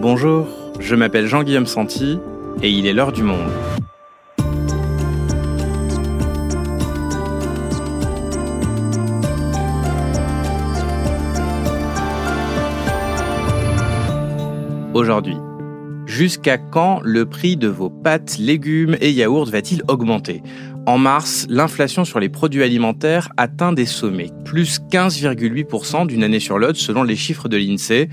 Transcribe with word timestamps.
Bonjour, 0.00 0.46
je 0.78 0.94
m'appelle 0.94 1.26
Jean-Guillaume 1.26 1.66
Santi 1.66 2.20
et 2.62 2.70
il 2.70 2.86
est 2.86 2.92
l'heure 2.92 3.10
du 3.10 3.24
monde. 3.24 3.50
Aujourd'hui, 14.94 15.36
jusqu'à 16.06 16.58
quand 16.58 17.00
le 17.02 17.26
prix 17.26 17.56
de 17.56 17.66
vos 17.66 17.90
pâtes, 17.90 18.38
légumes 18.38 18.96
et 19.00 19.10
yaourts 19.10 19.46
va-t-il 19.46 19.82
augmenter? 19.88 20.44
En 20.86 20.96
mars, 20.96 21.46
l'inflation 21.50 22.04
sur 22.04 22.20
les 22.20 22.28
produits 22.28 22.62
alimentaires 22.62 23.30
atteint 23.36 23.72
des 23.72 23.84
sommets, 23.84 24.30
plus 24.44 24.78
15,8% 24.90 26.06
d'une 26.06 26.22
année 26.22 26.40
sur 26.40 26.58
l'autre 26.58 26.78
selon 26.78 27.02
les 27.02 27.16
chiffres 27.16 27.48
de 27.48 27.56
l'INSEE, 27.56 28.08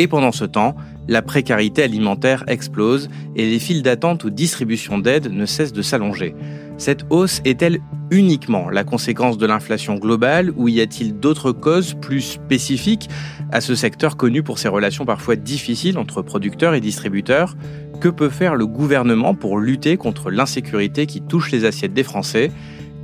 et 0.00 0.08
pendant 0.08 0.32
ce 0.32 0.46
temps, 0.46 0.74
la 1.08 1.20
précarité 1.20 1.82
alimentaire 1.82 2.44
explose 2.46 3.10
et 3.36 3.50
les 3.50 3.58
files 3.58 3.82
d'attente 3.82 4.24
ou 4.24 4.30
distribution 4.30 4.98
d'aide 4.98 5.30
ne 5.30 5.44
cessent 5.44 5.74
de 5.74 5.82
s'allonger. 5.82 6.34
Cette 6.78 7.04
hausse 7.10 7.42
est-elle 7.44 7.80
uniquement 8.10 8.70
la 8.70 8.82
conséquence 8.82 9.36
de 9.36 9.44
l'inflation 9.44 9.96
globale 9.96 10.54
ou 10.56 10.68
y 10.68 10.80
a-t-il 10.80 11.20
d'autres 11.20 11.52
causes 11.52 11.92
plus 12.00 12.22
spécifiques 12.22 13.10
à 13.52 13.60
ce 13.60 13.74
secteur 13.74 14.16
connu 14.16 14.42
pour 14.42 14.58
ses 14.58 14.68
relations 14.68 15.04
parfois 15.04 15.36
difficiles 15.36 15.98
entre 15.98 16.22
producteurs 16.22 16.72
et 16.72 16.80
distributeurs? 16.80 17.54
Que 18.00 18.08
peut 18.08 18.30
faire 18.30 18.54
le 18.54 18.66
gouvernement 18.66 19.34
pour 19.34 19.58
lutter 19.58 19.98
contre 19.98 20.30
l'insécurité 20.30 21.04
qui 21.04 21.20
touche 21.20 21.50
les 21.50 21.66
assiettes 21.66 21.92
des 21.92 22.04
Français? 22.04 22.50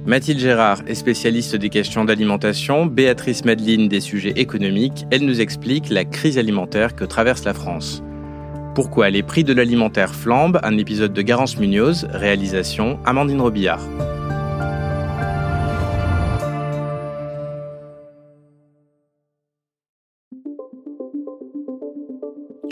Mathilde 0.06 0.38
Gérard 0.38 0.82
est 0.86 0.94
spécialiste 0.94 1.56
des 1.56 1.68
questions 1.68 2.04
d'alimentation, 2.04 2.86
Béatrice 2.86 3.44
Madeline 3.44 3.88
des 3.88 4.00
sujets 4.00 4.34
économiques. 4.36 5.04
Elle 5.10 5.26
nous 5.26 5.40
explique 5.40 5.90
la 5.90 6.04
crise 6.04 6.38
alimentaire 6.38 6.94
que 6.94 7.04
traverse 7.04 7.42
la 7.42 7.54
France. 7.54 8.04
Pourquoi 8.76 9.10
les 9.10 9.24
prix 9.24 9.42
de 9.42 9.52
l'alimentaire 9.52 10.14
flambent? 10.14 10.60
Un 10.62 10.78
épisode 10.78 11.12
de 11.12 11.22
Garance 11.22 11.58
Munoz, 11.58 12.06
réalisation 12.12 13.00
Amandine 13.04 13.40
Robillard. 13.40 13.82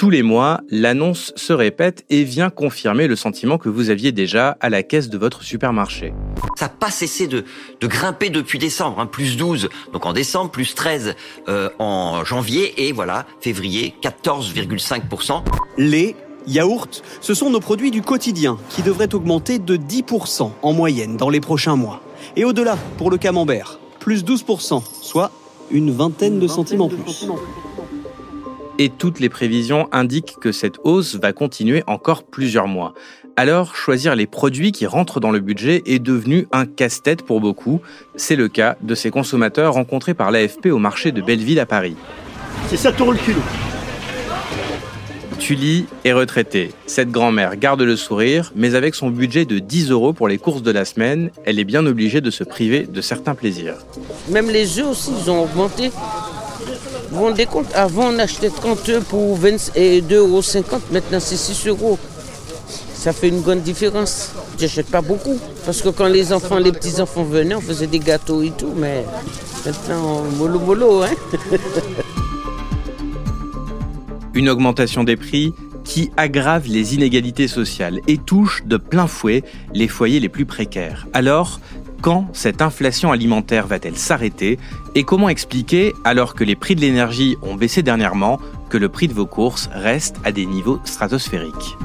Tous 0.05 0.11
les 0.11 0.23
mois, 0.23 0.61
l'annonce 0.69 1.33
se 1.35 1.55
répète 1.55 2.05
et 2.11 2.25
vient 2.25 2.51
confirmer 2.51 3.07
le 3.07 3.17
sentiment 3.17 3.57
que 3.57 3.71
vous 3.71 3.89
aviez 3.89 4.13
déjà 4.13 4.59
à 4.61 4.69
la 4.69 4.83
caisse 4.83 5.09
de 5.09 5.17
votre 5.17 5.43
supermarché. 5.43 6.13
Ça 6.59 6.67
n'a 6.67 6.69
pas 6.69 6.91
cessé 6.91 7.27
de, 7.27 7.47
de 7.81 7.87
grimper 7.87 8.29
depuis 8.29 8.59
décembre, 8.59 9.01
hein, 9.01 9.07
plus 9.07 9.39
12, 9.39 9.71
donc 9.95 10.05
en 10.05 10.13
décembre, 10.13 10.51
plus 10.51 10.75
13 10.75 11.15
euh, 11.49 11.71
en 11.79 12.23
janvier, 12.23 12.87
et 12.87 12.93
voilà, 12.93 13.25
février, 13.41 13.95
14,5%. 14.03 15.43
Les 15.79 16.17
yaourts, 16.47 17.01
ce 17.23 17.33
sont 17.33 17.49
nos 17.49 17.61
produits 17.61 17.91
du 17.91 18.03
quotidien 18.03 18.59
qui 18.69 18.83
devraient 18.83 19.15
augmenter 19.15 19.59
de 19.59 19.79
10% 19.79 20.51
en 20.61 20.73
moyenne 20.75 21.17
dans 21.17 21.31
les 21.31 21.41
prochains 21.41 21.77
mois. 21.77 22.03
Et 22.37 22.45
au-delà, 22.45 22.77
pour 22.99 23.11
le 23.11 23.17
camembert, 23.17 23.81
plus 24.01 24.23
12%, 24.23 24.83
soit 25.01 25.31
une 25.71 25.91
vingtaine 25.91 26.41
de 26.41 26.47
centimes 26.47 26.83
en 26.83 26.91
plus 26.91 27.27
et 28.79 28.89
toutes 28.89 29.21
les 29.21 29.29
prévisions 29.29 29.89
indiquent 29.93 30.37
que 30.41 30.53
cette 30.53 30.79
hausse 30.85 31.17
va 31.17 31.33
continuer 31.33 31.83
encore 31.87 32.25
plusieurs 32.25 32.69
mois. 32.69 32.95
Alors, 33.37 33.75
choisir 33.75 34.15
les 34.15 34.27
produits 34.27 34.73
qui 34.73 34.87
rentrent 34.87 35.19
dans 35.19 35.33
le 35.33 35.41
budget 35.41 35.83
est 35.87 35.99
devenu 35.99 36.47
un 36.53 36.67
casse-tête 36.67 37.23
pour 37.23 37.41
beaucoup. 37.41 37.81
C'est 38.17 38.37
le 38.37 38.49
cas 38.49 38.77
de 38.81 38.95
ces 38.95 39.11
consommateurs 39.11 39.75
rencontrés 39.75 40.15
par 40.15 40.31
l'AFP 40.31 40.67
au 40.67 40.79
marché 40.79 41.11
de 41.11 41.21
Belleville 41.21 41.59
à 41.59 41.67
Paris. 41.67 41.97
C'est 42.69 42.77
7 42.77 43.01
euros 43.01 43.13
le 43.13 43.19
kilo. 43.19 43.41
Tully 45.39 45.87
est 46.05 46.13
retraitée. 46.13 46.71
Cette 46.87 47.11
grand-mère 47.11 47.57
garde 47.57 47.83
le 47.83 47.97
sourire, 47.97 48.53
mais 48.55 48.77
avec 48.77 48.95
son 48.95 49.11
budget 49.11 49.45
de 49.45 49.59
10 49.59 49.91
euros 49.91 50.13
pour 50.13 50.29
les 50.29 50.39
courses 50.39 50.63
de 50.63 50.71
la 50.71 50.85
semaine, 50.85 51.31
elle 51.45 51.59
est 51.59 51.65
bien 51.65 51.85
obligée 51.87 52.21
de 52.21 52.31
se 52.31 52.45
priver 52.45 52.87
de 52.87 53.01
certains 53.01 53.35
plaisirs. 53.35 53.75
Même 54.29 54.49
les 54.49 54.79
œufs 54.79 54.87
aussi, 54.87 55.11
ils 55.21 55.31
ont 55.31 55.43
augmenté. 55.43 55.91
Vous 57.15 57.21
vous 57.21 57.27
rendez 57.27 57.47
compte 57.47 57.73
Avant, 57.77 58.09
on 58.13 58.19
achetait 58.19 58.51
30 58.51 58.89
œufs 58.89 59.05
pour 59.05 59.39
2,50 59.39 60.15
euros. 60.17 60.43
Maintenant, 60.91 61.21
c'est 61.21 61.37
6 61.37 61.69
euros. 61.69 61.97
Ça 62.93 63.13
fait 63.13 63.29
une 63.29 63.41
grande 63.41 63.63
différence. 63.63 64.33
J'achète 64.59 64.89
pas 64.89 65.01
beaucoup. 65.01 65.39
Parce 65.65 65.81
que 65.81 65.91
quand 65.91 66.09
les 66.09 66.33
enfants, 66.33 66.59
les 66.59 66.73
petits-enfants 66.73 67.23
venaient, 67.23 67.55
on 67.55 67.61
faisait 67.61 67.87
des 67.87 68.01
gâteaux 68.01 68.43
et 68.43 68.51
tout. 68.51 68.73
Mais 68.77 69.05
maintenant, 69.65 70.25
mollo 70.39 70.59
mollo, 70.59 71.03
hein 71.05 71.13
Une 74.35 74.49
augmentation 74.49 75.05
des 75.05 75.15
prix 75.15 75.55
qui 75.85 76.11
aggrave 76.17 76.67
les 76.67 76.97
inégalités 76.97 77.47
sociales 77.47 78.01
et 78.09 78.19
touche 78.19 78.65
de 78.67 78.77
plein 78.77 79.07
fouet 79.07 79.45
les 79.73 79.87
foyers 79.87 80.19
les 80.19 80.29
plus 80.29 80.47
précaires. 80.47 81.07
Alors, 81.13 81.61
quand 82.05 82.29
cette 82.35 82.61
inflation 82.61 83.13
alimentaire 83.13 83.67
va-t-elle 83.67 83.97
s'arrêter 83.97 84.59
Et 84.95 85.05
comment 85.05 85.31
expliquer, 85.31 85.95
alors 86.05 86.35
que 86.35 86.45
les 86.45 86.55
prix 86.55 86.75
de 86.77 86.83
l'énergie 86.83 87.39
ont 87.41 87.55
baissé 87.55 87.83
dernièrement, 87.83 88.39
que 88.69 88.77
le 88.77 88.91
prix 88.91 89.09
de 89.09 89.15
vos 89.15 89.25
courses 89.25 89.71
reste 89.73 90.17
à 90.23 90.31
des 90.31 90.45
niveaux 90.45 90.81
stratosphériques? 90.85 91.79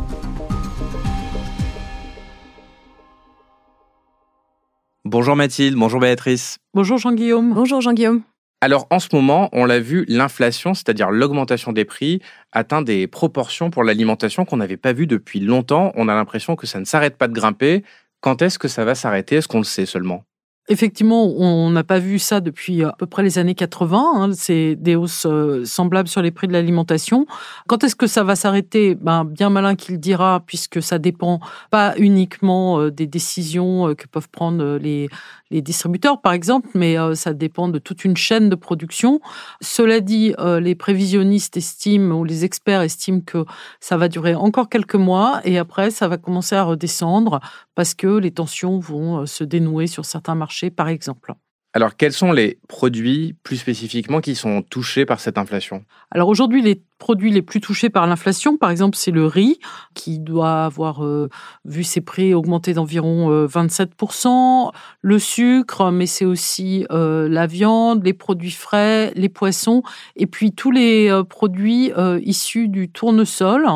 Bonjour 5.05 5.37
Mathilde, 5.37 5.77
bonjour 5.77 6.01
Béatrice. 6.01 6.57
Bonjour 6.73 6.97
Jean-Guillaume. 6.97 7.53
Bonjour 7.53 7.79
Jean-Guillaume. 7.79 8.21
Alors 8.59 8.87
en 8.89 8.99
ce 8.99 9.07
moment, 9.13 9.47
on 9.53 9.63
l'a 9.63 9.79
vu, 9.79 10.03
l'inflation, 10.09 10.73
c'est-à-dire 10.73 11.11
l'augmentation 11.11 11.71
des 11.71 11.85
prix, 11.85 12.19
atteint 12.51 12.81
des 12.81 13.07
proportions 13.07 13.69
pour 13.69 13.85
l'alimentation 13.85 14.43
qu'on 14.43 14.57
n'avait 14.57 14.75
pas 14.75 14.91
vues 14.91 15.07
depuis 15.07 15.39
longtemps. 15.39 15.93
On 15.95 16.09
a 16.09 16.13
l'impression 16.13 16.57
que 16.57 16.67
ça 16.67 16.77
ne 16.81 16.83
s'arrête 16.83 17.15
pas 17.15 17.29
de 17.29 17.33
grimper. 17.33 17.85
Quand 18.21 18.41
est-ce 18.41 18.59
que 18.59 18.67
ça 18.67 18.85
va 18.85 18.95
s'arrêter? 18.95 19.37
Est-ce 19.37 19.47
qu'on 19.47 19.59
le 19.59 19.63
sait 19.63 19.85
seulement? 19.85 20.23
Effectivement, 20.71 21.25
on 21.25 21.71
n'a 21.71 21.83
pas 21.83 21.97
vu 21.97 22.19
ça 22.19 22.41
depuis 22.41 22.83
à 22.83 22.91
peu 22.91 23.07
près 23.07 23.23
les 23.23 23.39
années 23.39 23.55
80. 23.55 24.11
Hein. 24.15 24.29
C'est 24.33 24.75
des 24.75 24.95
hausses 24.95 25.25
euh, 25.25 25.65
semblables 25.65 26.07
sur 26.07 26.21
les 26.21 26.29
prix 26.29 26.47
de 26.47 26.53
l'alimentation. 26.53 27.25
Quand 27.67 27.83
est-ce 27.83 27.95
que 27.95 28.05
ça 28.05 28.23
va 28.23 28.35
s'arrêter? 28.35 28.93
Ben, 28.93 29.25
Bien 29.25 29.49
malin 29.49 29.73
qu'il 29.73 29.99
dira, 29.99 30.43
puisque 30.45 30.79
ça 30.83 30.99
dépend 30.99 31.39
pas 31.71 31.95
uniquement 31.97 32.79
euh, 32.79 32.91
des 32.91 33.07
décisions 33.07 33.87
euh, 33.87 33.95
que 33.95 34.05
peuvent 34.05 34.29
prendre 34.29 34.77
les, 34.77 35.09
les 35.51 35.61
distributeurs, 35.61 36.21
par 36.21 36.33
exemple, 36.33 36.69
mais 36.75 36.95
ça 37.15 37.33
dépend 37.33 37.67
de 37.67 37.79
toute 37.79 38.05
une 38.05 38.15
chaîne 38.15 38.49
de 38.49 38.55
production. 38.55 39.19
Cela 39.61 39.99
dit, 39.99 40.33
les 40.61 40.75
prévisionnistes 40.75 41.57
estiment, 41.57 42.19
ou 42.19 42.23
les 42.23 42.45
experts 42.45 42.81
estiment 42.81 43.21
que 43.21 43.45
ça 43.79 43.97
va 43.97 44.07
durer 44.07 44.35
encore 44.35 44.69
quelques 44.69 44.95
mois, 44.95 45.41
et 45.43 45.57
après, 45.57 45.91
ça 45.91 46.07
va 46.07 46.17
commencer 46.17 46.55
à 46.55 46.63
redescendre 46.63 47.39
parce 47.75 47.93
que 47.93 48.07
les 48.07 48.31
tensions 48.31 48.79
vont 48.79 49.25
se 49.25 49.43
dénouer 49.43 49.87
sur 49.87 50.05
certains 50.05 50.35
marchés 50.35 50.69
par 50.69 50.87
exemple. 50.87 51.33
Alors, 51.71 51.95
quels 51.95 52.13
sont 52.13 52.31
les 52.31 52.57
produits 52.67 53.35
plus 53.43 53.57
spécifiquement 53.57 54.21
qui 54.21 54.33
sont 54.33 54.63
touchés 54.63 55.05
par 55.05 55.19
cette 55.19 55.37
inflation? 55.37 55.85
Alors 56.09 56.27
aujourd'hui, 56.27 56.63
les 56.63 56.81
produits 56.97 57.29
les 57.31 57.43
plus 57.43 57.61
touchés 57.61 57.91
par 57.91 58.07
l'inflation, 58.07 58.57
par 58.57 58.71
exemple, 58.71 58.97
c'est 58.97 59.11
le 59.11 59.27
riz, 59.27 59.59
qui 59.93 60.17
doit 60.17 60.65
avoir 60.65 61.05
euh, 61.05 61.29
vu 61.65 61.83
ses 61.83 62.01
prix 62.01 62.33
augmenter 62.33 62.73
d'environ 62.73 63.45
27%, 63.45 64.67
euh, 64.67 64.71
le 65.01 65.19
sucre, 65.19 65.91
mais 65.91 66.07
c'est 66.07 66.25
aussi 66.25 66.87
euh, 66.89 67.29
la 67.29 67.45
viande, 67.45 68.03
les 68.03 68.13
produits 68.13 68.49
frais, 68.49 69.13
les 69.15 69.29
poissons, 69.29 69.83
et 70.15 70.25
puis 70.25 70.53
tous 70.53 70.71
les 70.71 71.21
produits 71.29 71.91
issus 72.23 72.67
du 72.67 72.89
tournesol, 72.89 73.67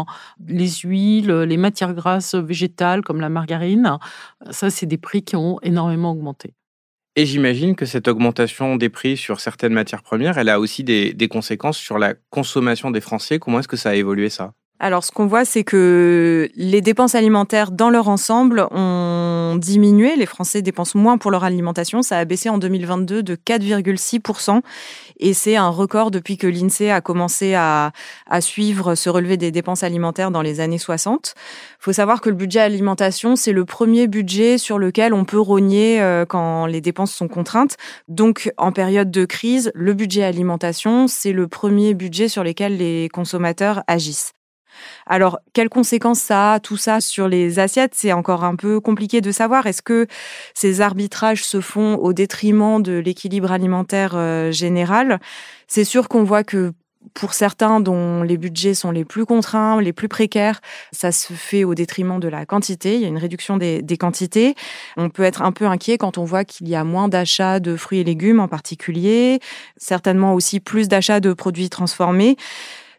les 0.47 0.69
huiles, 0.83 1.31
les 1.31 1.57
matières 1.57 1.93
grasses 1.93 2.33
végétales 2.33 3.03
comme 3.03 3.21
la 3.21 3.29
margarine. 3.29 3.99
Ça, 4.49 4.71
c'est 4.71 4.87
des 4.87 4.97
prix 4.97 5.21
qui 5.21 5.35
ont 5.35 5.59
énormément 5.61 6.11
augmenté. 6.11 6.55
Et 7.15 7.27
j'imagine 7.27 7.75
que 7.75 7.85
cette 7.85 8.07
augmentation 8.07 8.75
des 8.75 8.89
prix 8.89 9.17
sur 9.17 9.39
certaines 9.39 9.73
matières 9.73 10.01
premières, 10.01 10.39
elle 10.39 10.49
a 10.49 10.59
aussi 10.59 10.83
des, 10.83 11.27
conséquences 11.29 11.77
sur 11.77 11.99
la 11.99 12.15
consommation 12.31 12.89
des 12.89 13.01
Français. 13.01 13.37
Comment 13.37 13.59
est-ce 13.59 13.67
que 13.67 13.77
ça 13.77 13.91
a 13.91 13.95
évolué 13.95 14.29
ça? 14.29 14.53
Alors, 14.83 15.05
ce 15.05 15.13
qu'on 15.13 15.27
voit, 15.27 15.45
c'est 15.45 15.63
que 15.63 16.49
les 16.57 16.81
dépenses 16.81 17.15
alimentaires 17.15 17.71
dans 17.71 17.89
leur 17.89 18.09
ensemble 18.09 18.67
ont 18.69 19.55
diminué. 19.57 20.17
Les 20.17 20.25
Français 20.25 20.61
dépensent 20.61 20.99
moins 20.99 21.17
pour 21.17 21.31
leur 21.31 21.45
alimentation. 21.45 22.01
Ça 22.01 22.17
a 22.17 22.25
baissé 22.25 22.49
en 22.49 22.57
2022 22.57 23.23
de 23.23 23.35
4,6%. 23.35 24.59
Et 25.21 25.33
c'est 25.33 25.55
un 25.55 25.69
record 25.69 26.11
depuis 26.11 26.35
que 26.35 26.47
l'INSEE 26.47 26.91
a 26.91 26.99
commencé 26.99 27.53
à, 27.53 27.93
suivre 28.41 28.95
ce 28.95 29.09
relevé 29.09 29.37
des 29.37 29.51
dépenses 29.51 29.83
alimentaires 29.83 30.31
dans 30.31 30.41
les 30.41 30.59
années 30.59 30.77
60. 30.77 31.33
Il 31.37 31.43
faut 31.79 31.93
savoir 31.93 32.19
que 32.19 32.27
le 32.27 32.35
budget 32.35 32.59
alimentation, 32.59 33.37
c'est 33.37 33.53
le 33.53 33.63
premier 33.63 34.07
budget 34.07 34.57
sur 34.57 34.79
lequel 34.79 35.13
on 35.13 35.23
peut 35.23 35.39
rogner 35.39 36.01
euh, 36.01 36.25
quand 36.25 36.65
les 36.65 36.81
dépenses 36.81 37.13
sont 37.13 37.29
contraintes. 37.29 37.77
Donc, 38.09 38.51
en 38.57 38.73
période 38.73 39.11
de 39.11 39.23
crise, 39.23 39.71
le 39.75 39.93
budget 39.93 40.23
alimentation, 40.23 41.07
c'est 41.07 41.31
le 41.31 41.47
premier 41.47 41.93
budget 41.93 42.27
sur 42.27 42.43
lequel 42.43 42.75
les 42.75 43.07
consommateurs 43.13 43.81
agissent. 43.87 44.33
Alors, 45.05 45.39
quelles 45.53 45.69
conséquences 45.69 46.19
ça 46.19 46.53
a, 46.53 46.59
tout 46.59 46.77
ça, 46.77 47.01
sur 47.01 47.27
les 47.27 47.59
assiettes? 47.59 47.93
C'est 47.95 48.13
encore 48.13 48.43
un 48.43 48.55
peu 48.55 48.79
compliqué 48.79 49.21
de 49.21 49.31
savoir. 49.31 49.67
Est-ce 49.67 49.81
que 49.81 50.07
ces 50.53 50.81
arbitrages 50.81 51.43
se 51.43 51.61
font 51.61 51.95
au 51.95 52.13
détriment 52.13 52.81
de 52.81 52.93
l'équilibre 52.93 53.51
alimentaire 53.51 54.13
euh, 54.15 54.51
général? 54.51 55.19
C'est 55.67 55.85
sûr 55.85 56.07
qu'on 56.07 56.23
voit 56.23 56.43
que 56.43 56.73
pour 57.13 57.33
certains 57.33 57.79
dont 57.79 58.23
les 58.23 58.37
budgets 58.37 58.73
sont 58.73 58.91
les 58.91 59.05
plus 59.05 59.25
contraints, 59.25 59.81
les 59.81 59.93
plus 59.93 60.07
précaires, 60.07 60.61
ça 60.91 61.11
se 61.11 61.33
fait 61.33 61.63
au 61.63 61.75
détriment 61.75 62.19
de 62.19 62.27
la 62.27 62.45
quantité. 62.45 62.95
Il 62.95 63.01
y 63.01 63.05
a 63.05 63.07
une 63.07 63.17
réduction 63.17 63.57
des, 63.57 63.81
des 63.81 63.97
quantités. 63.97 64.55
On 64.97 65.09
peut 65.09 65.23
être 65.23 65.41
un 65.41 65.51
peu 65.51 65.65
inquiet 65.65 65.97
quand 65.97 66.17
on 66.17 66.23
voit 66.23 66.45
qu'il 66.45 66.67
y 66.69 66.75
a 66.75 66.83
moins 66.83 67.07
d'achats 67.07 67.59
de 67.59 67.75
fruits 67.75 67.99
et 67.99 68.03
légumes 68.03 68.39
en 68.39 68.47
particulier, 68.47 69.39
certainement 69.77 70.33
aussi 70.33 70.59
plus 70.59 70.87
d'achats 70.87 71.19
de 71.19 71.33
produits 71.33 71.69
transformés. 71.69 72.37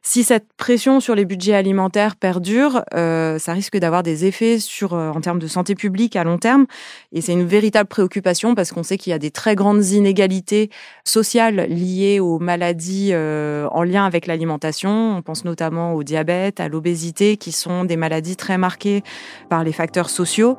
Si 0.06 0.22
cette 0.22 0.52
pression 0.58 1.00
sur 1.00 1.14
les 1.14 1.24
budgets 1.24 1.54
alimentaires 1.54 2.16
perdure, 2.16 2.84
euh, 2.92 3.38
ça 3.38 3.54
risque 3.54 3.78
d'avoir 3.78 4.02
des 4.02 4.26
effets 4.26 4.58
sur, 4.58 4.92
euh, 4.92 5.10
en 5.10 5.22
termes 5.22 5.38
de 5.38 5.46
santé 5.46 5.74
publique 5.74 6.14
à 6.14 6.24
long 6.24 6.36
terme. 6.36 6.66
Et 7.12 7.22
c'est 7.22 7.32
une 7.32 7.46
véritable 7.46 7.88
préoccupation 7.88 8.54
parce 8.54 8.70
qu'on 8.70 8.82
sait 8.82 8.98
qu'il 8.98 9.12
y 9.12 9.14
a 9.14 9.18
des 9.18 9.30
très 9.30 9.54
grandes 9.54 9.82
inégalités 9.86 10.68
sociales 11.04 11.66
liées 11.70 12.20
aux 12.20 12.38
maladies 12.38 13.12
euh, 13.12 13.66
en 13.70 13.82
lien 13.82 14.04
avec 14.04 14.26
l'alimentation. 14.26 15.16
On 15.16 15.22
pense 15.22 15.46
notamment 15.46 15.94
au 15.94 16.02
diabète, 16.02 16.60
à 16.60 16.68
l'obésité, 16.68 17.38
qui 17.38 17.50
sont 17.50 17.84
des 17.84 17.96
maladies 17.96 18.36
très 18.36 18.58
marquées 18.58 19.02
par 19.48 19.64
les 19.64 19.72
facteurs 19.72 20.10
sociaux. 20.10 20.58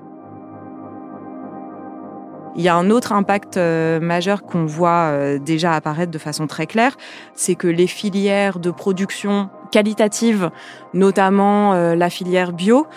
Il 2.56 2.64
y 2.64 2.70
a 2.70 2.76
un 2.76 2.90
autre 2.90 3.12
impact 3.12 3.58
euh, 3.58 4.00
majeur 4.00 4.44
qu'on 4.44 4.66
voit 4.66 5.10
euh, 5.12 5.40
déjà 5.40 5.74
apparaître 5.74 6.12
de 6.12 6.18
façon 6.18 6.48
très 6.48 6.68
claire, 6.68 6.96
c'est 7.34 7.56
que 7.56 7.68
les 7.68 7.88
filières 7.88 8.60
de 8.60 8.72
production 8.72 9.50
qualitative, 9.72 10.50
notamment 10.94 11.74
euh, 11.74 11.96
la 11.96 12.10
filière 12.10 12.54
bio, 12.54 12.88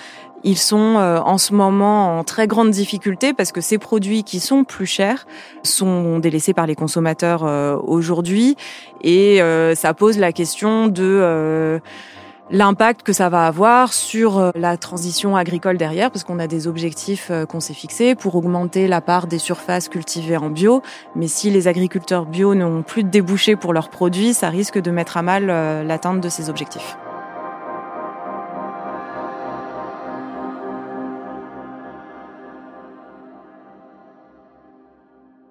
ils 0.45 0.57
sont 0.57 0.77
en 0.79 1.37
ce 1.37 1.53
moment 1.53 2.17
en 2.17 2.23
très 2.23 2.47
grande 2.47 2.71
difficulté 2.71 3.35
parce 3.35 3.51
que 3.51 3.61
ces 3.61 3.77
produits 3.77 4.23
qui 4.23 4.39
sont 4.39 4.63
plus 4.63 4.87
chers 4.87 5.27
sont 5.65 6.21
délaissés 6.21 6.55
par 6.55 6.69
les 6.69 6.77
consommateurs 6.77 7.43
aujourd'hui. 7.85 8.57
Et 9.03 9.41
ça 9.75 9.95
pose 9.95 10.17
la 10.17 10.31
question 10.31 10.87
de 10.87 11.81
l'impact 12.51 13.03
que 13.03 13.13
ça 13.13 13.29
va 13.29 13.47
avoir 13.47 13.93
sur 13.93 14.39
euh, 14.39 14.51
la 14.55 14.77
transition 14.77 15.37
agricole 15.37 15.77
derrière, 15.77 16.11
parce 16.11 16.25
qu'on 16.25 16.39
a 16.39 16.47
des 16.47 16.67
objectifs 16.67 17.29
euh, 17.31 17.47
qu'on 17.47 17.61
s'est 17.61 17.75
fixés 17.75 18.15
pour 18.15 18.35
augmenter 18.35 18.89
la 18.89 19.01
part 19.01 19.27
des 19.27 19.39
surfaces 19.39 19.89
cultivées 19.89 20.37
en 20.37 20.51
bio. 20.51 20.83
Mais 21.15 21.29
si 21.29 21.51
les 21.51 21.69
agriculteurs 21.69 22.27
bio 22.27 22.55
n'ont 22.55 22.83
plus 22.83 23.05
de 23.05 23.11
débouchés 23.11 23.57
pour 23.57 23.73
leurs 23.73 23.91
produits, 23.91 24.35
ça 24.35 24.49
risque 24.49 24.79
de 24.79 24.91
mettre 24.91 25.17
à 25.17 25.23
mal 25.23 25.51
euh, 25.51 25.85
l'atteinte 25.85 26.21
de 26.21 26.29
ces 26.29 26.49
objectifs. 26.51 26.97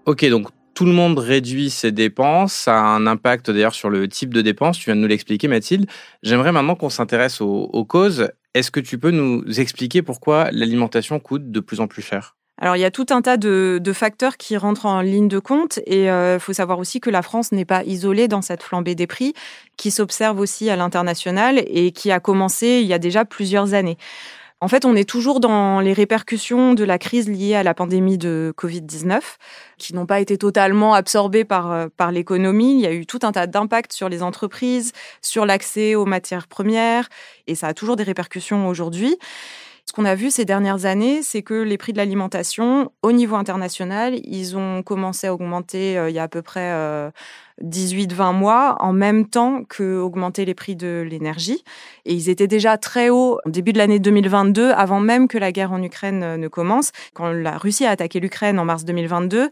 Ok, 0.05 0.25
donc 0.29 0.47
tout 0.77 0.85
le 0.85 0.91
monde 0.91 1.17
réduit 1.17 1.71
ses 1.71 1.91
dépenses, 1.91 2.53
ça 2.53 2.77
a 2.77 2.83
un 2.83 3.07
impact 3.07 3.49
d'ailleurs 3.49 3.73
sur 3.73 3.89
le 3.89 4.07
type 4.07 4.31
de 4.31 4.43
dépenses, 4.43 4.77
tu 4.77 4.85
viens 4.85 4.95
de 4.95 5.01
nous 5.01 5.07
l'expliquer 5.07 5.47
Mathilde. 5.47 5.87
J'aimerais 6.21 6.51
maintenant 6.51 6.75
qu'on 6.75 6.91
s'intéresse 6.91 7.41
aux, 7.41 7.85
causes. 7.85 8.29
Est-ce 8.53 8.69
que 8.69 8.79
tu 8.79 8.99
peux 8.99 9.09
nous 9.09 9.43
expliquer 9.59 10.03
pourquoi 10.03 10.51
l'alimentation 10.51 11.19
coûte 11.19 11.49
de 11.49 11.59
plus 11.61 11.79
en 11.79 11.87
plus 11.87 12.03
cher? 12.03 12.35
Alors 12.61 12.75
il 12.75 12.79
y 12.79 12.85
a 12.85 12.91
tout 12.91 13.07
un 13.09 13.23
tas 13.23 13.37
de, 13.37 13.81
facteurs 13.91 14.37
qui 14.37 14.55
rentrent 14.55 14.85
en 14.85 15.01
ligne 15.01 15.27
de 15.27 15.39
compte 15.39 15.79
et 15.87 16.03
il 16.03 16.09
euh, 16.09 16.37
faut 16.37 16.53
savoir 16.53 16.77
aussi 16.77 16.99
que 16.99 17.09
la 17.09 17.23
France 17.23 17.51
n'est 17.51 17.65
pas 17.65 17.83
isolée 17.83 18.27
dans 18.27 18.43
cette 18.43 18.61
flambée 18.61 18.93
des 18.93 19.07
prix 19.07 19.33
qui 19.77 19.89
s'observe 19.89 20.39
aussi 20.39 20.69
à 20.69 20.75
l'international 20.75 21.59
et 21.65 21.91
qui 21.91 22.11
a 22.11 22.19
commencé 22.19 22.81
il 22.83 22.87
y 22.87 22.93
a 22.93 22.99
déjà 22.99 23.25
plusieurs 23.25 23.73
années. 23.73 23.97
En 24.59 24.67
fait, 24.67 24.85
on 24.85 24.95
est 24.95 25.07
toujours 25.07 25.39
dans 25.39 25.81
les 25.81 25.93
répercussions 25.93 26.73
de 26.73 26.83
la 26.83 26.97
crise 26.97 27.29
liée 27.29 27.53
à 27.53 27.61
la 27.61 27.75
pandémie 27.75 28.17
de 28.17 28.55
Covid-19, 28.57 29.21
qui 29.77 29.93
n'ont 29.93 30.07
pas 30.07 30.19
été 30.19 30.39
totalement 30.39 30.95
absorbées 30.95 31.45
par, 31.45 31.71
euh, 31.71 31.87
par 31.95 32.11
l'économie. 32.11 32.73
Il 32.73 32.79
y 32.79 32.87
a 32.87 32.93
eu 32.93 33.05
tout 33.05 33.19
un 33.21 33.31
tas 33.31 33.45
d'impacts 33.45 33.93
sur 33.93 34.09
les 34.09 34.23
entreprises, 34.23 34.93
sur 35.21 35.45
l'accès 35.45 35.93
aux 35.93 36.05
matières 36.05 36.47
premières, 36.47 37.07
et 37.45 37.53
ça 37.53 37.67
a 37.67 37.75
toujours 37.75 37.97
des 37.97 38.03
répercussions 38.03 38.67
aujourd'hui. 38.67 39.17
Ce 39.87 39.93
qu'on 39.93 40.03
a 40.03 40.15
vu 40.15 40.31
ces 40.31 40.43
dernières 40.43 40.85
années, 40.85 41.21
c'est 41.23 41.41
que 41.41 41.53
les 41.53 41.77
prix 41.77 41.93
de 41.93 41.97
l'alimentation, 41.97 42.91
au 43.03 43.13
niveau 43.13 43.37
international, 43.37 44.19
ils 44.25 44.57
ont 44.57 44.83
commencé 44.83 45.27
à 45.27 45.33
augmenter 45.33 45.97
euh, 45.97 46.09
il 46.09 46.13
y 46.13 46.19
a 46.19 46.23
à 46.23 46.27
peu 46.27 46.41
près 46.41 46.73
18-20 47.63 48.21
euh, 48.21 48.31
mois, 48.33 48.75
en 48.81 48.91
même 48.91 49.29
temps 49.29 49.63
que 49.63 49.97
augmenter 49.97 50.43
les 50.43 50.53
prix 50.53 50.75
de 50.75 51.07
l'énergie. 51.09 51.63
Et 52.03 52.13
ils 52.13 52.29
étaient 52.29 52.47
déjà 52.47 52.77
très 52.77 53.09
hauts 53.09 53.39
au 53.45 53.49
début 53.49 53.71
de 53.71 53.77
l'année 53.77 53.99
2022, 53.99 54.71
avant 54.71 54.99
même 54.99 55.29
que 55.29 55.37
la 55.37 55.53
guerre 55.53 55.71
en 55.71 55.81
Ukraine 55.81 56.21
euh, 56.21 56.35
ne 56.35 56.49
commence. 56.49 56.91
Quand 57.13 57.31
la 57.31 57.57
Russie 57.57 57.85
a 57.85 57.91
attaqué 57.91 58.19
l'Ukraine 58.19 58.59
en 58.59 58.65
mars 58.65 58.83
2022, 58.83 59.49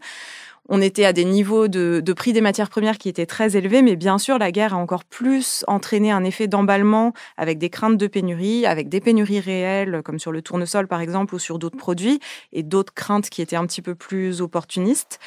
on 0.68 0.80
était 0.80 1.04
à 1.04 1.12
des 1.12 1.24
niveaux 1.24 1.68
de, 1.68 2.12
prix 2.12 2.32
des 2.32 2.40
matières 2.40 2.70
premières 2.70 2.98
qui 2.98 3.08
étaient 3.08 3.26
très 3.26 3.56
élevés, 3.56 3.82
mais 3.82 3.96
bien 3.96 4.18
sûr, 4.18 4.38
la 4.38 4.50
guerre 4.50 4.74
a 4.74 4.76
encore 4.76 5.04
plus 5.04 5.64
entraîné 5.68 6.10
un 6.10 6.24
effet 6.24 6.48
d'emballement 6.48 7.12
avec 7.36 7.58
des 7.58 7.70
craintes 7.70 7.96
de 7.96 8.06
pénurie, 8.06 8.66
avec 8.66 8.88
des 8.88 9.00
pénuries 9.00 9.40
réelles, 9.40 10.02
comme 10.04 10.18
sur 10.18 10.32
le 10.32 10.42
tournesol 10.42 10.88
par 10.88 11.00
exemple, 11.00 11.34
ou 11.34 11.38
sur 11.38 11.58
d'autres 11.58 11.78
produits, 11.78 12.20
et 12.52 12.62
d'autres 12.62 12.94
craintes 12.94 13.28
qui 13.30 13.42
étaient 13.42 13.56
un 13.56 13.66
petit 13.66 13.82
peu 13.82 13.94
plus 13.94 14.40
opportunistes. 14.40 15.18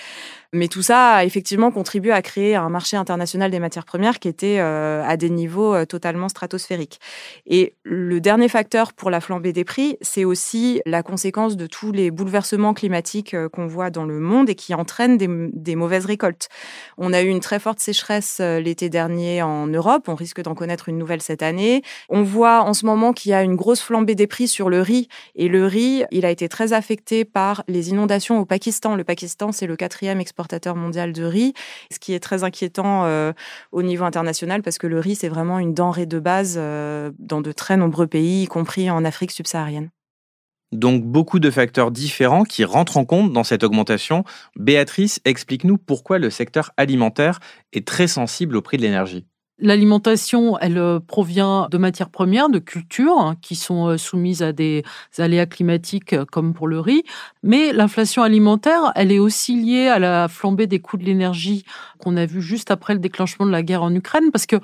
Mais 0.51 0.68
tout 0.68 0.81
ça 0.81 1.12
a 1.12 1.25
effectivement 1.25 1.69
contribué 1.69 2.12
à 2.12 2.24
créer 2.24 2.56
un 2.56 2.69
marché 2.69 2.98
international 2.98 3.51
des 3.51 3.60
matières 3.60 3.86
premières 3.86 4.18
qui 4.18 4.28
était 4.28 4.57
euh, 4.60 5.04
à 5.06 5.16
des 5.16 5.30
niveaux 5.30 5.75
euh, 5.75 5.86
totalement 5.86 6.28
stratosphériques. 6.28 7.00
Et 7.46 7.75
le 7.84 8.19
dernier 8.19 8.50
facteur 8.50 8.94
pour 8.94 9.12
la 9.12 9.22
flambée 9.22 9.54
des 9.54 9.63
prix, 9.63 9.98
c'est 10.01 10.25
aussi 10.25 10.81
la 10.88 11.04
conséquence 11.04 11.56
de 11.56 11.68
tous 11.68 11.92
les 11.92 12.10
bouleversements 12.10 12.74
climatiques 12.74 13.36
euh, 13.36 13.48
qu'on 13.48 13.68
voit 13.68 13.92
dans 13.92 14.06
le 14.06 14.19
monde 14.19 14.50
et 14.50 14.56
qui 14.56 14.74
entraînent 14.74 15.18
des, 15.18 15.28
des, 15.54 15.75
mauvaises 15.75 16.07
récoltes. 16.07 16.50
On 16.98 17.13
a 17.13 17.22
eu 17.22 17.28
une 17.28 17.42
très 17.42 17.60
forte 17.60 17.80
sécheresse 17.80 18.40
l'été 18.40 18.90
dernier 18.90 19.44
en 19.44 19.68
Europe, 19.68 20.07
on 20.07 20.16
risque 20.16 20.42
d'en 20.42 20.56
connaître 20.56 20.90
une 20.90 20.98
nouvelle 20.98 21.22
cette 21.22 21.44
année. 21.44 21.84
On 22.10 22.24
voit 22.24 22.62
en 22.62 22.74
ce 22.74 22.88
moment 22.88 23.13
qu'il 23.13 23.30
y 23.31 23.36
a 23.36 23.44
une 23.44 23.56
grosse 23.56 23.81
flambée 23.81 24.16
des 24.16 24.25
prix 24.25 24.48
sur 24.48 24.72
le 24.72 24.81
riz 24.81 25.10
et 25.36 25.48
le 25.48 25.68
riz, 25.68 26.06
il 26.10 26.25
a 26.25 26.31
été 26.31 26.50
très 26.50 26.74
affecté 26.74 27.24
par 27.24 27.63
les 27.68 27.90
inondations 27.90 28.40
au 28.40 28.45
Pakistan. 28.45 28.95
Le 28.95 29.04
Pakistan, 29.04 29.52
c'est 29.52 29.68
le 29.68 29.75
quatrième 29.75 30.19
exportateur 30.19 30.39
exportateur 30.40 30.78
mondial 30.78 31.12
de 31.12 31.26
riz, 31.26 31.54
ce 31.92 32.00
qui 32.00 32.14
est 32.14 32.22
très 32.22 32.46
inquiétant 32.46 33.04
euh, 33.04 33.34
au 33.74 33.84
niveau 33.84 34.06
international 34.06 34.62
parce 34.64 34.78
que 34.78 34.88
le 34.88 34.98
riz, 34.98 35.16
c'est 35.16 35.28
vraiment 35.28 35.60
une 35.60 35.74
denrée 35.74 36.06
de 36.06 36.18
base 36.18 36.56
euh, 36.58 37.12
dans 37.20 37.42
de 37.42 37.52
très 37.52 37.76
nombreux 37.76 38.08
pays, 38.08 38.44
y 38.44 38.48
compris 38.48 38.90
en 38.90 39.04
Afrique 39.04 39.32
subsaharienne. 39.32 39.90
Donc 40.72 41.04
beaucoup 41.04 41.40
de 41.40 41.52
facteurs 41.52 41.92
différents 41.92 42.46
qui 42.46 42.64
rentrent 42.64 42.96
en 42.96 43.04
compte 43.04 43.34
dans 43.34 43.44
cette 43.44 43.66
augmentation. 43.66 44.24
Béatrice, 44.56 45.20
explique-nous 45.26 45.78
pourquoi 45.78 46.20
le 46.20 46.30
secteur 46.30 46.72
alimentaire 46.78 47.40
est 47.74 47.86
très 47.86 48.08
sensible 48.08 48.56
au 48.56 48.62
prix 48.62 48.78
de 48.78 48.84
l'énergie. 48.84 49.26
L'alimentation, 49.61 50.57
elle 50.59 50.78
euh, 50.78 50.99
provient 50.99 51.68
de 51.69 51.78
matières 51.78 52.09
premières, 52.09 52.49
de 52.49 52.59
cultures 52.59 53.19
hein, 53.19 53.35
qui 53.42 53.56
sont 53.56 53.87
euh, 53.87 53.97
soumises 53.97 54.42
à 54.42 54.54
des 54.54 54.83
aléas 55.18 55.47
climatiques 55.47 56.13
euh, 56.13 56.23
comme 56.23 56.54
pour 56.54 56.68
le 56.68 56.80
riz. 56.80 57.04
Mais 57.44 57.73
l'inflation 57.73 58.23
alimentaire, 58.23 58.94
elle 58.95 59.11
est 59.11 59.19
aussi 59.19 59.59
liée 59.61 59.87
à 59.87 59.99
la 59.99 60.30
flambée 60.30 60.68
des 60.68 60.80
coûts 60.80 60.97
de 60.97 61.04
l'énergie 61.04 61.66
qu'on 61.97 62.16
a 62.16 62.25
vu 62.25 62.42
juste 62.42 62.71
après 62.71 62.94
le 62.94 62.99
déclenchement 62.99 63.45
de 63.45 63.51
la 63.51 63.61
guerre 63.61 63.83
en 63.83 63.94
Ukraine, 63.94 64.31
parce 64.31 64.45
que 64.45 64.56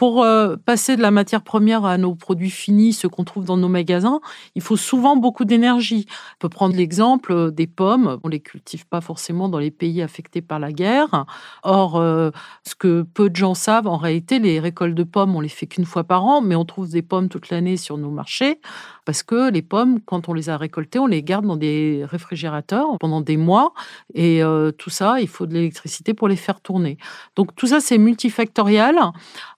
pour 0.00 0.22
euh, 0.22 0.56
passer 0.56 0.96
de 0.96 1.02
la 1.02 1.10
matière 1.10 1.42
première 1.42 1.84
à 1.84 1.98
nos 1.98 2.14
produits 2.14 2.48
finis, 2.48 2.94
ceux 2.94 3.10
qu'on 3.10 3.24
trouve 3.24 3.44
dans 3.44 3.58
nos 3.58 3.68
magasins, 3.68 4.20
il 4.54 4.62
faut 4.62 4.78
souvent 4.78 5.14
beaucoup 5.14 5.44
d'énergie. 5.44 6.06
On 6.08 6.38
peut 6.38 6.48
prendre 6.48 6.74
l'exemple 6.74 7.32
euh, 7.32 7.50
des 7.50 7.66
pommes. 7.66 8.18
On 8.24 8.28
les 8.28 8.40
cultive 8.40 8.86
pas 8.86 9.02
forcément 9.02 9.50
dans 9.50 9.58
les 9.58 9.70
pays 9.70 10.00
affectés 10.00 10.40
par 10.40 10.58
la 10.58 10.72
guerre. 10.72 11.26
Or, 11.64 11.98
euh, 11.98 12.30
ce 12.66 12.74
que 12.74 13.02
peu 13.02 13.28
de 13.28 13.36
gens 13.36 13.52
savent, 13.52 13.86
en 13.86 13.98
réalité, 13.98 14.38
les 14.38 14.58
récoltes 14.58 14.94
de 14.94 15.04
pommes, 15.04 15.36
on 15.36 15.42
les 15.42 15.50
fait 15.50 15.66
qu'une 15.66 15.84
fois 15.84 16.04
par 16.04 16.24
an, 16.24 16.40
mais 16.40 16.54
on 16.54 16.64
trouve 16.64 16.88
des 16.88 17.02
pommes 17.02 17.28
toute 17.28 17.50
l'année 17.50 17.76
sur 17.76 17.98
nos 17.98 18.10
marchés 18.10 18.58
parce 19.04 19.22
que 19.22 19.50
les 19.50 19.62
pommes, 19.62 20.00
quand 20.00 20.28
on 20.28 20.32
les 20.32 20.48
a 20.48 20.56
récoltées, 20.56 20.98
on 20.98 21.06
les 21.06 21.22
garde 21.22 21.44
dans 21.44 21.56
des 21.56 22.06
réfrigérateurs 22.08 22.86
pendant 23.00 23.20
des 23.20 23.36
mois 23.36 23.72
et 24.14 24.40
tout 24.78 24.90
ça, 24.90 25.20
il 25.20 25.26
faut 25.26 25.46
de 25.46 25.54
l'électricité 25.54 26.14
pour 26.14 26.28
les 26.28 26.36
faire 26.36 26.60
tourner. 26.60 26.96
Donc 27.34 27.56
tout 27.56 27.66
ça, 27.66 27.80
c'est 27.80 27.98
multifactorial 27.98 28.96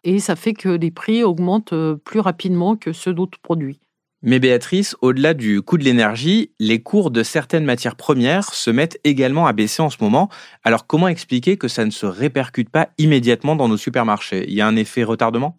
et 0.05 0.21
ça 0.21 0.32
fait 0.37 0.55
que 0.55 0.69
les 0.69 0.91
prix 0.91 1.23
augmentent 1.23 1.73
euh, 1.73 1.97
plus 1.97 2.21
rapidement 2.21 2.77
que 2.77 2.93
ceux 2.93 3.15
d'autres 3.15 3.39
produits. 3.41 3.81
Mais 4.25 4.39
Béatrice, 4.39 4.95
au-delà 5.01 5.35
du 5.35 5.63
coût 5.63 5.79
de 5.79 5.83
l'énergie, 5.83 6.53
les 6.61 6.81
cours 6.81 7.11
de 7.11 7.25
certaines 7.25 7.65
matières 7.65 7.97
premières 7.97 8.55
se 8.55 8.71
mettent 8.71 9.01
également 9.03 9.49
à 9.49 9.53
baisser 9.53 9.83
en 9.83 9.91
ce 9.91 9.97
moment. 10.01 10.29
Alors 10.63 10.87
comment 10.87 11.09
expliquer 11.09 11.57
que 11.57 11.67
ça 11.67 11.85
ne 11.85 11.91
se 11.91 12.07
répercute 12.07 12.71
pas 12.71 12.91
immédiatement 12.99 13.57
dans 13.57 13.69
nos 13.69 13.77
supermarchés? 13.77 14.45
Il 14.47 14.55
y 14.55 14.61
a 14.61 14.67
un 14.69 14.77
effet 14.77 15.03
retardement? 15.03 15.59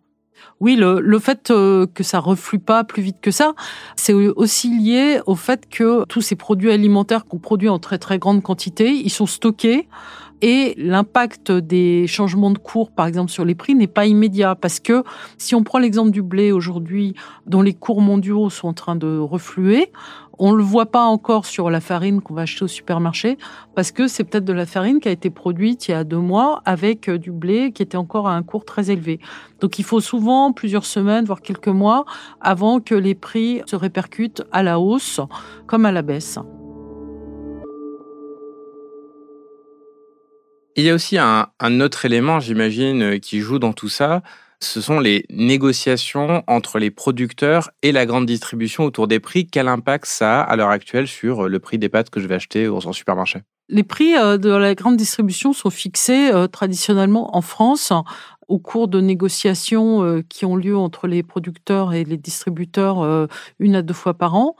Oui, 0.61 0.77
le, 0.77 1.19
fait 1.19 1.51
euh, 1.51 1.87
que 1.93 2.03
ça 2.03 2.19
reflue 2.19 2.59
pas 2.59 2.85
plus 2.85 3.01
vite 3.01 3.17
que 3.21 3.31
ça, 3.31 3.53
c'est 3.97 4.13
aussi 4.13 4.69
lié 4.69 5.19
au 5.25 5.35
fait 5.35 5.67
que 5.69 6.05
tous 6.05 6.21
ces 6.21 6.35
produits 6.35 6.71
alimentaires 6.71 7.25
qu'on 7.25 7.39
produit 7.39 7.69
en 7.69 7.79
très 7.79 7.97
très 7.97 8.17
grande 8.17 8.41
quantité, 8.41 8.91
ils 8.91 9.09
sont 9.09 9.25
stockés 9.25 9.87
Et 10.45 10.73
l'impact 10.75 11.53
des 11.53 12.05
changements 12.05 12.51
de 12.51 12.57
cours, 12.57 12.91
par 12.91 13.07
exemple, 13.07 13.31
sur 13.31 13.45
les 13.45 13.55
prix 13.55 13.75
n'est 13.75 13.87
pas 13.87 14.05
immédiat 14.07 14.55
parce 14.55 14.81
que 14.81 15.05
si 15.37 15.55
on 15.55 15.63
prend 15.63 15.79
l'exemple 15.79 16.11
du 16.11 16.21
blé 16.21 16.51
aujourd'hui, 16.51 17.15
dont 17.47 17.61
les 17.61 17.73
cours 17.73 18.01
mondiaux 18.01 18.49
sont 18.49 18.67
en 18.67 18.73
train 18.73 18.97
de 18.97 19.17
refluer, 19.17 19.89
on 20.39 20.51
ne 20.51 20.57
le 20.57 20.63
voit 20.63 20.87
pas 20.87 21.05
encore 21.05 21.45
sur 21.45 21.69
la 21.69 21.79
farine 21.79 22.19
qu'on 22.19 22.33
va 22.33 22.41
acheter 22.41 22.65
au 22.65 22.67
supermarché 22.67 23.37
parce 23.73 23.93
que 23.93 24.09
c'est 24.09 24.25
peut-être 24.25 24.43
de 24.43 24.51
la 24.51 24.65
farine 24.65 24.99
qui 24.99 25.07
a 25.07 25.11
été 25.11 25.29
produite 25.29 25.87
il 25.87 25.91
y 25.91 25.93
a 25.93 26.03
deux 26.03 26.17
mois 26.17 26.61
avec 26.65 27.07
euh, 27.07 27.17
du 27.17 27.31
blé 27.31 27.71
qui 27.71 27.81
était 27.81 27.95
encore 27.95 28.27
à 28.27 28.35
un 28.35 28.43
cours 28.43 28.65
très 28.65 28.91
élevé. 28.91 29.21
Donc 29.61 29.79
il 29.79 29.85
faut 29.85 30.01
souvent 30.01 30.51
plusieurs 30.51 30.85
semaines, 30.85 31.23
voire 31.23 31.41
quelques 31.41 31.69
mois 31.69 32.03
avant 32.41 32.81
que 32.81 32.95
les 32.95 33.15
prix 33.15 33.61
se 33.65 33.77
répercutent 33.77 34.43
à 34.51 34.61
la 34.61 34.77
hausse 34.77 35.21
comme 35.67 35.85
à 35.85 35.93
la 35.93 36.01
baisse. 36.01 36.37
Il 40.75 40.83
y 40.83 40.89
a 40.89 40.93
aussi 40.93 41.17
un, 41.17 41.47
un 41.59 41.81
autre 41.81 42.05
élément, 42.05 42.39
j'imagine, 42.39 43.19
qui 43.19 43.39
joue 43.39 43.59
dans 43.59 43.73
tout 43.73 43.89
ça, 43.89 44.23
ce 44.63 44.81
sont 44.81 44.99
les 44.99 45.25
négociations 45.29 46.43
entre 46.47 46.79
les 46.79 46.89
producteurs 46.89 47.69
et 47.81 47.91
la 47.91 48.05
grande 48.05 48.25
distribution 48.25 48.85
autour 48.85 49.07
des 49.07 49.19
prix. 49.19 49.45
Quel 49.45 49.67
impact 49.67 50.05
ça 50.05 50.41
a 50.41 50.43
à 50.43 50.55
l'heure 50.55 50.69
actuelle 50.69 51.07
sur 51.07 51.47
le 51.49 51.59
prix 51.59 51.77
des 51.77 51.89
pâtes 51.89 52.09
que 52.09 52.19
je 52.19 52.27
vais 52.27 52.35
acheter 52.35 52.67
au 52.67 52.79
supermarché? 52.93 53.41
Les 53.69 53.83
prix 53.83 54.15
euh, 54.15 54.37
de 54.37 54.49
la 54.49 54.75
grande 54.75 54.97
distribution 54.97 55.53
sont 55.53 55.69
fixés 55.69 56.31
euh, 56.31 56.47
traditionnellement 56.47 57.35
en 57.35 57.41
France 57.41 57.91
au 58.53 58.59
cours 58.59 58.87
de 58.87 59.01
négociations 59.01 60.03
euh, 60.03 60.21
qui 60.29 60.45
ont 60.45 60.55
lieu 60.55 60.77
entre 60.77 61.07
les 61.07 61.23
producteurs 61.23 61.91
et 61.91 62.03
les 62.03 62.17
distributeurs 62.17 63.01
euh, 63.01 63.25
une 63.57 63.75
à 63.75 63.81
deux 63.81 63.95
fois 63.95 64.13
par 64.13 64.35
an. 64.35 64.55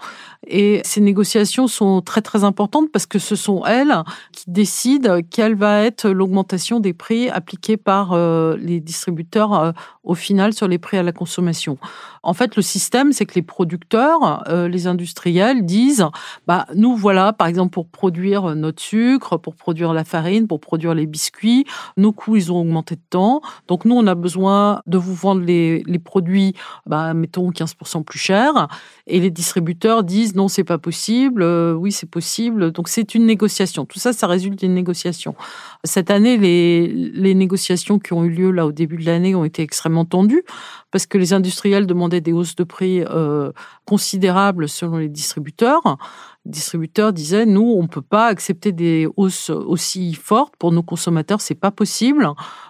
Et 0.47 0.81
ces 0.83 0.99
négociations 0.99 1.67
sont 1.67 2.01
très 2.01 2.23
très 2.23 2.43
importantes 2.43 2.91
parce 2.91 3.05
que 3.05 3.19
ce 3.19 3.35
sont 3.35 3.63
elles 3.65 3.93
qui 4.31 4.45
décident 4.47 5.19
quelle 5.29 5.53
va 5.53 5.83
être 5.83 6.09
l'augmentation 6.09 6.79
des 6.79 6.93
prix 6.93 7.29
appliqués 7.29 7.77
par 7.77 8.13
euh, 8.13 8.57
les 8.57 8.79
distributeurs 8.79 9.73
au 10.03 10.15
final 10.15 10.53
sur 10.53 10.67
les 10.67 10.79
prix 10.79 10.97
à 10.97 11.03
la 11.03 11.11
consommation. 11.11 11.77
En 12.23 12.33
fait, 12.33 12.55
le 12.55 12.61
système, 12.63 13.13
c'est 13.13 13.25
que 13.25 13.35
les 13.35 13.41
producteurs, 13.41 14.43
les 14.49 14.87
industriels 14.87 15.65
disent, 15.65 16.07
bah 16.47 16.65
nous 16.73 16.95
voilà, 16.95 17.31
par 17.33 17.47
exemple 17.47 17.73
pour 17.73 17.87
produire 17.87 18.55
notre 18.55 18.81
sucre, 18.81 19.37
pour 19.37 19.55
produire 19.55 19.93
la 19.93 20.03
farine, 20.03 20.47
pour 20.47 20.59
produire 20.59 20.93
les 20.93 21.05
biscuits, 21.05 21.65
nos 21.97 22.11
coûts 22.11 22.37
ils 22.37 22.51
ont 22.51 22.59
augmenté 22.59 22.95
de 22.95 23.01
temps. 23.09 23.41
Donc 23.67 23.82
nous, 23.85 23.95
on 23.95 24.07
a 24.07 24.15
besoin 24.15 24.81
de 24.87 24.97
vous 24.97 25.13
vendre 25.13 25.41
les, 25.41 25.83
produits, 26.03 26.53
bah, 26.85 27.13
mettons 27.13 27.49
15% 27.51 28.03
plus 28.03 28.19
cher. 28.19 28.67
Et 29.07 29.19
les 29.19 29.29
distributeurs 29.29 30.03
disent 30.03 30.35
non, 30.35 30.47
c'est 30.47 30.63
pas 30.63 30.77
possible. 30.77 31.43
Euh, 31.43 31.73
oui, 31.73 31.91
c'est 31.91 32.09
possible. 32.09 32.71
Donc 32.71 32.89
c'est 32.89 33.15
une 33.15 33.25
négociation. 33.25 33.85
Tout 33.85 33.99
ça, 33.99 34.13
ça 34.13 34.27
résulte 34.27 34.59
d'une 34.59 34.73
négociation. 34.73 35.35
Cette 35.83 36.11
année, 36.11 36.37
les, 36.37 37.33
négociations 37.33 37.99
qui 37.99 38.13
ont 38.13 38.23
eu 38.23 38.29
lieu 38.29 38.51
là 38.51 38.65
au 38.65 38.71
début 38.71 38.97
de 38.97 39.05
l'année 39.05 39.35
ont 39.35 39.43
été 39.43 39.61
extrêmement 39.61 40.05
tendues 40.05 40.43
parce 40.91 41.07
que 41.07 41.17
les 41.17 41.33
industriels 41.33 41.87
demandaient 41.87 42.21
des 42.21 42.31
hausses 42.31 42.55
de 42.55 42.63
prix 42.63 43.01
euh, 43.01 43.51
considérables 43.85 44.69
selon 44.69 44.97
les 44.97 45.09
distributeurs. 45.09 45.97
Distributeurs 46.45 47.13
disaient 47.13 47.45
nous 47.45 47.75
on 47.77 47.87
peut 47.87 48.01
pas 48.01 48.27
accepter 48.27 48.71
des 48.71 49.07
hausses 49.15 49.49
aussi 49.49 50.13
fortes. 50.13 50.55
Pour 50.57 50.71
nos 50.71 50.83
consommateurs 50.83 51.41
c'est 51.41 51.55
pas 51.55 51.71
possible. 51.71 52.29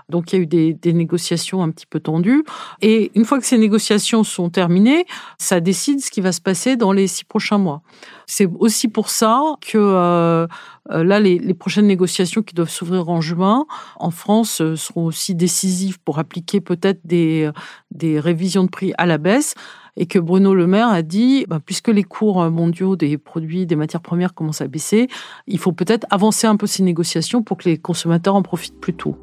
Donc 0.09 0.31
il 0.31 0.35
y 0.35 0.39
a 0.39 0.41
eu 0.41 0.47
des, 0.47 0.73
des, 0.73 0.93
négociations 0.93 1.63
un 1.63 1.71
petit 1.71 1.85
peu 1.85 1.99
tendues. 1.99 2.43
Et 2.81 3.11
une 3.15 3.25
fois 3.25 3.39
que 3.39 3.45
ces 3.45 3.57
négociations 3.57 4.23
sont 4.23 4.49
terminées 4.49 5.05
ça 5.39 5.59
décide 5.59 6.01
ce 6.01 6.11
qui 6.11 6.21
va 6.21 6.31
se 6.31 6.41
passer 6.41 6.75
dans 6.75 6.91
les 6.91 7.07
six 7.07 7.25
prochains 7.25 7.57
mois. 7.57 7.81
C'est 8.25 8.47
aussi 8.59 8.87
pour 8.87 9.09
ça 9.09 9.41
que 9.61 9.77
euh, 9.77 10.47
là 10.89 11.19
les, 11.19 11.39
les, 11.39 11.53
prochaines 11.53 11.87
négociations 11.87 12.41
qui 12.41 12.53
doivent 12.53 12.69
s'ouvrir 12.69 13.09
en 13.09 13.21
juin 13.21 13.65
en 13.97 14.11
France 14.11 14.61
euh, 14.61 14.75
seront 14.75 15.05
aussi 15.05 15.35
décisives 15.35 15.99
pour 15.99 16.19
appliquer 16.19 16.61
peut-être 16.61 16.99
des, 17.03 17.49
des 17.93 18.19
révisions 18.19 18.63
de 18.63 18.69
prix 18.69 18.93
à 18.97 19.05
la 19.05 19.17
baisse 19.17 19.55
et 19.95 20.05
que 20.05 20.19
Bruno 20.19 20.53
Le 20.53 20.67
Maire 20.67 20.89
a 20.89 21.01
dit, 21.01 21.45
bah, 21.47 21.59
puisque 21.63 21.89
les 21.89 22.03
cours 22.03 22.49
mondiaux 22.49 22.95
des 22.95 23.17
produits, 23.17 23.65
des 23.65 23.75
matières 23.75 24.01
premières 24.01 24.33
commencent 24.33 24.61
à 24.61 24.67
baisser, 24.67 25.07
il 25.47 25.59
faut 25.59 25.71
peut-être 25.71 26.07
avancer 26.09 26.47
un 26.47 26.55
peu 26.55 26.67
ces 26.67 26.83
négociations 26.83 27.43
pour 27.43 27.57
que 27.57 27.69
les 27.69 27.77
consommateurs 27.77 28.35
en 28.35 28.41
profitent 28.41 28.79
plus 28.79 28.93
tôt. 28.93 29.15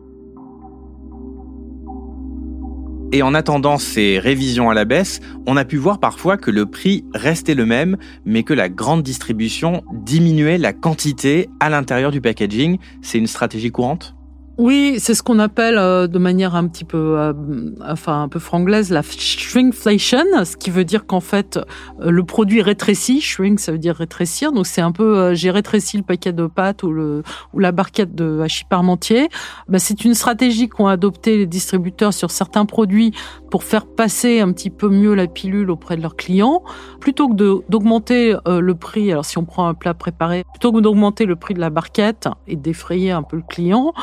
Et 3.12 3.22
en 3.22 3.34
attendant 3.34 3.76
ces 3.76 4.20
révisions 4.20 4.70
à 4.70 4.74
la 4.74 4.84
baisse, 4.84 5.18
on 5.44 5.56
a 5.56 5.64
pu 5.64 5.76
voir 5.76 5.98
parfois 5.98 6.36
que 6.36 6.52
le 6.52 6.66
prix 6.66 7.04
restait 7.12 7.56
le 7.56 7.66
même, 7.66 7.96
mais 8.24 8.44
que 8.44 8.54
la 8.54 8.68
grande 8.68 9.02
distribution 9.02 9.82
diminuait 9.92 10.58
la 10.58 10.72
quantité 10.72 11.48
à 11.58 11.70
l'intérieur 11.70 12.12
du 12.12 12.20
packaging. 12.20 12.78
C'est 13.02 13.18
une 13.18 13.26
stratégie 13.26 13.72
courante? 13.72 14.14
Oui, 14.60 14.96
c'est 14.98 15.14
ce 15.14 15.22
qu'on 15.22 15.38
appelle 15.38 15.78
euh, 15.78 16.06
de 16.06 16.18
manière 16.18 16.54
un 16.54 16.68
petit 16.68 16.84
peu, 16.84 17.18
euh, 17.18 17.32
enfin 17.80 18.24
un 18.24 18.28
peu 18.28 18.38
franglaise, 18.38 18.90
la 18.90 19.00
shrinkflation, 19.00 20.44
ce 20.44 20.54
qui 20.54 20.68
veut 20.68 20.84
dire 20.84 21.06
qu'en 21.06 21.20
fait 21.20 21.56
euh, 21.56 22.10
le 22.10 22.22
produit 22.24 22.60
rétrécit. 22.60 23.22
Shrink, 23.22 23.58
ça 23.58 23.72
veut 23.72 23.78
dire 23.78 23.96
rétrécir. 23.96 24.52
Donc 24.52 24.66
c'est 24.66 24.82
un 24.82 24.92
peu, 24.92 25.32
j'ai 25.32 25.50
rétréci 25.50 25.96
le 25.96 26.02
paquet 26.02 26.34
de 26.34 26.46
pâtes 26.46 26.82
ou 26.82 26.92
le 26.92 27.22
ou 27.54 27.58
la 27.58 27.72
barquette 27.72 28.14
de 28.14 28.40
hachis 28.40 28.64
parmentier. 28.64 29.30
Bah, 29.66 29.78
c'est 29.78 30.04
une 30.04 30.12
stratégie 30.12 30.68
qu'ont 30.68 30.88
adopté 30.88 31.38
les 31.38 31.46
distributeurs 31.46 32.12
sur 32.12 32.30
certains 32.30 32.66
produits 32.66 33.12
pour 33.50 33.64
faire 33.64 33.86
passer 33.86 34.40
un 34.40 34.52
petit 34.52 34.68
peu 34.68 34.90
mieux 34.90 35.14
la 35.14 35.26
pilule 35.26 35.70
auprès 35.70 35.96
de 35.96 36.02
leurs 36.02 36.16
clients, 36.16 36.62
plutôt 37.00 37.30
que 37.30 37.34
d'augmenter 37.70 38.36
le 38.46 38.74
prix. 38.74 39.10
Alors 39.10 39.24
si 39.24 39.38
on 39.38 39.44
prend 39.46 39.66
un 39.66 39.74
plat 39.74 39.94
préparé, 39.94 40.44
plutôt 40.52 40.70
que 40.70 40.80
d'augmenter 40.80 41.24
le 41.24 41.34
prix 41.34 41.54
de 41.54 41.60
la 41.60 41.70
barquette 41.70 42.28
et 42.46 42.56
d'effrayer 42.56 43.10
un 43.10 43.22
peu 43.22 43.36
le 43.36 43.42
client 43.48 43.94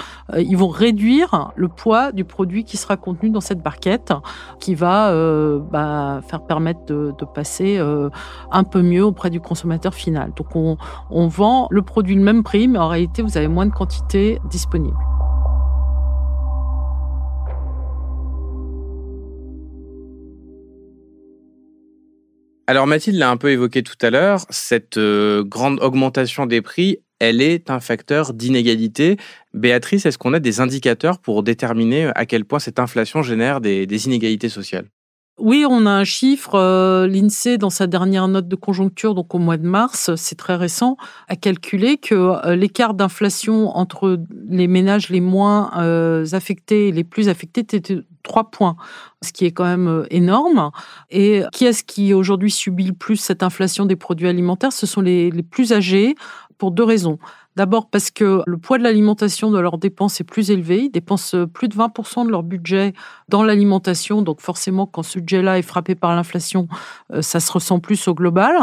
ils 0.47 0.57
vont 0.57 0.69
réduire 0.69 1.51
le 1.55 1.67
poids 1.67 2.11
du 2.11 2.23
produit 2.23 2.63
qui 2.63 2.77
sera 2.77 2.97
contenu 2.97 3.29
dans 3.29 3.41
cette 3.41 3.61
barquette, 3.61 4.13
qui 4.59 4.75
va 4.75 5.11
euh, 5.11 5.59
bah, 5.59 6.21
faire 6.27 6.41
permettre 6.45 6.85
de, 6.85 7.13
passer 7.33 7.77
euh, 7.77 8.09
un 8.51 8.63
peu 8.63 8.81
mieux 8.81 9.03
auprès 9.03 9.29
du 9.29 9.41
consommateur 9.41 9.93
final. 9.93 10.31
Donc 10.35 10.55
on, 10.55 11.27
vend 11.27 11.67
le 11.69 11.81
produit 11.81 12.15
le 12.15 12.21
même 12.21 12.43
prix, 12.43 12.67
mais 12.67 12.79
en 12.79 12.87
réalité 12.87 13.21
vous 13.21 13.37
avez 13.37 13.49
moins 13.49 13.65
de 13.65 13.73
quantité 13.73 14.39
disponible. 14.49 14.97
Alors 22.69 22.87
Mathilde 22.87 23.17
l'a 23.17 23.29
un 23.29 23.37
peu 23.37 23.49
évoqué 23.49 23.81
tout 23.81 23.95
à 24.01 24.09
l'heure, 24.09 24.41
cette 24.49 24.97
euh, 24.97 25.43
grande 25.43 25.79
augmentation 25.81 26.45
des 26.45 26.61
prix, 26.61 26.99
elle 27.19 27.41
est 27.41 27.69
un 27.69 27.79
facteur 27.79 28.33
d'inégalité. 28.33 29.17
Béatrice, 29.53 30.05
est-ce 30.05 30.17
qu'on 30.17 30.33
a 30.33 30.39
des 30.39 30.59
indicateurs 30.59 31.19
pour 31.19 31.43
déterminer 31.43 32.11
à 32.15 32.25
quel 32.25 32.45
point 32.45 32.59
cette 32.59 32.79
inflation 32.79 33.21
génère 33.23 33.61
des, 33.61 34.05
inégalités 34.05 34.49
sociales? 34.49 34.85
Oui, 35.39 35.65
on 35.69 35.85
a 35.85 35.91
un 35.91 36.03
chiffre. 36.03 36.55
Euh, 36.55 37.05
L'INSEE, 37.05 37.59
dans 37.59 37.69
sa 37.69 37.85
dernière 37.85 38.27
note 38.27 38.47
de 38.47 38.55
conjoncture, 38.55 39.13
donc 39.13 39.35
au 39.35 39.37
mois 39.37 39.57
de 39.57 39.67
mars, 39.67 40.09
c'est 40.15 40.35
très 40.35 40.55
récent, 40.55 40.97
a 41.27 41.35
calculé 41.35 41.97
que 41.97 42.15
euh, 42.15 42.55
l'écart 42.55 42.95
d'inflation 42.95 43.69
entre 43.77 44.19
les 44.49 44.67
ménages 44.67 45.09
les 45.09 45.21
moins 45.21 45.71
euh, 45.77 46.25
affectés 46.31 46.87
et 46.87 46.91
les 46.91 47.03
plus 47.03 47.29
affectés 47.29 47.61
était 47.61 47.99
3 48.23 48.49
points, 48.49 48.77
ce 49.23 49.31
qui 49.31 49.45
est 49.45 49.51
quand 49.51 49.65
même 49.65 50.07
énorme. 50.09 50.71
Et 51.11 51.43
qui 51.53 51.65
est-ce 51.65 51.83
qui 51.83 52.15
aujourd'hui 52.15 52.49
subit 52.49 52.85
le 52.85 52.93
plus 52.93 53.17
cette 53.17 53.43
inflation 53.43 53.85
des 53.85 53.95
produits 53.95 54.27
alimentaires? 54.27 54.73
Ce 54.73 54.87
sont 54.87 55.01
les 55.01 55.31
plus 55.43 55.71
âgés, 55.71 56.15
pour 56.57 56.71
deux 56.71 56.83
raisons. 56.83 57.19
D'abord 57.55 57.89
parce 57.89 58.11
que 58.11 58.43
le 58.45 58.57
poids 58.59 58.77
de 58.77 58.83
l'alimentation 58.83 59.49
de 59.49 59.59
leurs 59.59 59.79
dépenses 59.79 60.21
est 60.21 60.23
plus 60.23 60.51
élevé. 60.51 60.83
Ils 60.83 60.91
dépensent 60.91 61.47
plus 61.47 61.67
de 61.67 61.75
20% 61.75 62.25
de 62.25 62.29
leur 62.29 62.43
budget 62.43 62.93
dans 63.29 63.41
l'alimentation. 63.41 64.21
Donc 64.21 64.41
forcément, 64.41 64.85
quand 64.85 65.01
ce 65.01 65.17
budget-là 65.17 65.57
est 65.57 65.63
frappé 65.63 65.95
par 65.95 66.15
l'inflation, 66.15 66.67
euh, 67.11 67.23
ça 67.23 67.39
se 67.39 67.51
ressent 67.51 67.79
plus 67.79 68.07
au 68.07 68.13
global. 68.13 68.53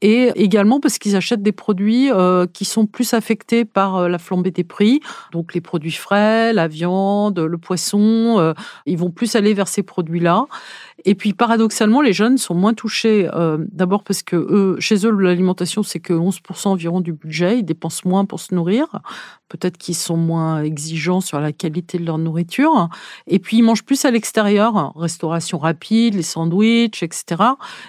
Et 0.00 0.30
également 0.36 0.80
parce 0.80 0.98
qu'ils 0.98 1.16
achètent 1.16 1.42
des 1.42 1.52
produits 1.52 2.10
euh, 2.12 2.46
qui 2.46 2.64
sont 2.64 2.86
plus 2.86 3.14
affectés 3.14 3.64
par 3.64 3.96
euh, 3.96 4.08
la 4.08 4.18
flambée 4.18 4.50
des 4.50 4.64
prix. 4.64 5.00
Donc 5.32 5.54
les 5.54 5.60
produits 5.60 5.92
frais, 5.92 6.52
la 6.52 6.68
viande, 6.68 7.38
le 7.38 7.58
poisson, 7.58 8.54
ils 8.86 8.98
vont 8.98 9.10
plus 9.10 9.34
aller 9.34 9.54
vers 9.54 9.68
ces 9.68 9.82
produits-là. 9.82 10.46
Et 11.04 11.14
puis 11.14 11.32
paradoxalement, 11.32 12.00
les 12.00 12.12
jeunes 12.12 12.38
sont 12.38 12.54
moins 12.54 12.74
touchés. 12.74 13.28
D'abord 13.72 14.02
parce 14.02 14.22
que 14.22 14.36
eux, 14.36 14.76
chez 14.80 15.06
eux, 15.06 15.10
l'alimentation, 15.10 15.82
c'est 15.82 16.00
que 16.00 16.12
11% 16.12 16.68
environ 16.68 17.00
du 17.00 17.12
budget. 17.12 17.58
Ils 17.58 17.64
dépensent 17.64 18.08
moins 18.08 18.24
pour 18.24 18.40
se 18.40 18.54
nourrir. 18.54 18.86
Peut-être 19.48 19.78
qu'ils 19.78 19.94
sont 19.94 20.16
moins 20.16 20.62
exigeants 20.62 21.20
sur 21.20 21.40
la 21.40 21.52
qualité 21.52 21.98
de 21.98 22.04
leur 22.04 22.18
nourriture. 22.18 22.88
Et 23.26 23.38
puis, 23.38 23.58
ils 23.58 23.62
mangent 23.62 23.84
plus 23.84 24.04
à 24.04 24.10
l'extérieur, 24.10 24.92
restauration 24.96 25.58
rapide, 25.58 26.14
les 26.14 26.22
sandwichs, 26.22 27.02
etc. 27.02 27.42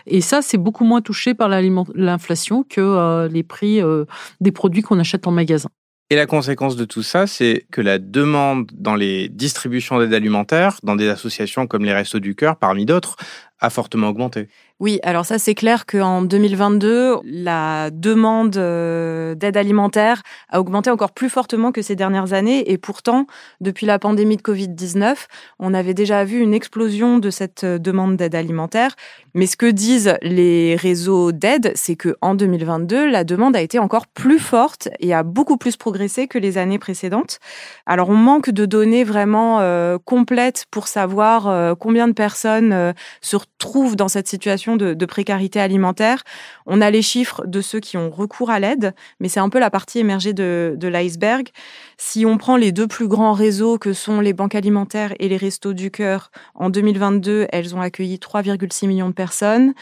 Et 0.06 0.22
ça, 0.22 0.42
c'est 0.42 0.58
beaucoup 0.58 0.84
moins 0.84 1.01
touché 1.01 1.34
par 1.34 1.50
l'inflation 1.50 2.63
que 2.63 2.82
euh, 2.82 3.28
les 3.28 3.44
prix 3.44 3.82
euh, 3.82 4.06
des 4.42 4.51
produits 4.51 4.82
qu'on 4.82 5.00
achète 5.00 5.28
en 5.28 5.32
magasin. 5.32 5.70
Et 6.12 6.16
la 6.16 6.25
conséquence 6.25 6.75
de 6.75 6.86
tout 6.86 7.04
ça, 7.04 7.28
c'est 7.28 7.68
que 7.72 7.82
la 7.82 8.00
demande 8.00 8.72
dans 8.74 8.96
les 8.96 9.30
distributions 9.30 10.00
d'aide 10.00 10.13
alimentaire, 10.13 10.80
dans 10.82 10.96
des 10.96 11.08
associations 11.08 11.68
comme 11.68 11.86
les 11.86 11.94
Restos 11.94 12.20
du 12.20 12.34
Cœur, 12.34 12.56
parmi 12.56 12.88
d'autres, 12.88 13.16
a 13.60 13.70
fortement 13.70 14.10
augmenté. 14.10 14.50
Oui, 14.81 15.01
alors 15.03 15.25
ça 15.25 15.39
c'est 15.39 15.55
clair 15.55 15.86
qu'en 15.86 16.21
2022, 16.21 17.17
la 17.25 17.89
demande 17.91 18.55
euh, 18.55 19.36
d'aide 19.36 19.57
alimentaire 19.57 20.21
a 20.48 20.62
augmenté 20.62 20.89
encore 20.89 21.12
plus 21.12 21.27
fortement 21.27 21.74
que 21.74 21.81
ces 21.81 21.98
dernières 21.98 22.31
années 22.31 22.71
et 22.71 22.77
pourtant, 22.77 23.27
depuis 23.59 23.86
la 23.86 24.00
pandémie 24.00 24.38
de 24.38 24.41
Covid-19, 24.41 25.15
on 25.59 25.74
avait 25.74 25.93
déjà 25.93 26.24
vu 26.24 26.39
une 26.39 26.53
explosion 26.53 27.17
de 27.17 27.29
cette 27.29 27.65
euh, 27.65 27.77
demande 27.77 28.15
d'aide 28.15 28.36
alimentaire. 28.36 28.95
Mais 29.33 29.48
ce 29.48 29.57
que 29.57 29.65
disent 29.65 30.15
les 30.21 30.77
réseaux 30.77 31.33
d'aide, 31.33 31.74
c'est 31.75 31.98
que 31.98 32.15
en 32.21 32.33
2022, 32.33 33.09
la 33.09 33.25
demande 33.25 33.57
a 33.57 33.62
été 33.62 33.79
encore 33.79 34.07
plus 34.07 34.39
forte 34.39 34.88
et 35.01 35.13
a 35.13 35.24
beaucoup 35.24 35.57
plus 35.57 35.75
progressé 35.75 36.29
que 36.29 36.38
les 36.38 36.57
années 36.57 36.79
précédentes. 36.79 37.39
Alors 37.86 38.09
on 38.09 38.15
manque 38.15 38.50
de 38.50 38.65
données 38.65 39.03
vraiment 39.03 39.59
euh, 39.59 39.98
complètes 40.05 40.67
pour 40.71 40.88
savoir 40.88 41.75
combien 41.77 42.07
de 42.07 42.13
personnes 42.13 42.93
se 43.19 43.36
retrouvent 43.36 43.98
dans 43.98 44.07
cette 44.07 44.29
situation 44.29 44.68
de, 44.75 45.05
précarité 45.05 45.59
alimentaire. 45.59 46.23
On 46.65 46.81
a 46.81 46.91
les 46.91 47.01
chiffres 47.01 47.45
de 47.45 47.61
ceux 47.61 47.79
qui 47.79 47.97
ont 47.97 48.09
recours 48.09 48.49
à 48.49 48.59
l'aide, 48.59 48.93
mais 49.19 49.27
c'est 49.27 49.39
un 49.39 49.49
peu 49.49 49.59
la 49.59 49.69
partie 49.69 49.99
émergée 49.99 50.33
de, 50.33 50.77
l'iceberg. 50.81 51.49
Si 51.97 52.25
on 52.25 52.38
prend 52.38 52.57
les 52.57 52.71
deux 52.71 52.88
plus 52.88 53.07
grands 53.07 53.33
réseaux 53.33 53.77
que 53.77 53.93
sont 53.93 54.21
les 54.21 54.33
banques 54.33 54.55
alimentaires 54.55 55.13
et 55.19 55.29
les 55.29 55.38
restos 55.38 55.73
du 55.73 55.91
cœur, 55.91 56.31
en 56.55 56.69
2022, 56.69 57.47
elles 57.51 57.75
ont 57.75 57.81
accueilli 57.81 58.17
3,6 58.17 58.88
millions 58.88 59.09
de 59.09 59.13
personnes. 59.13 59.73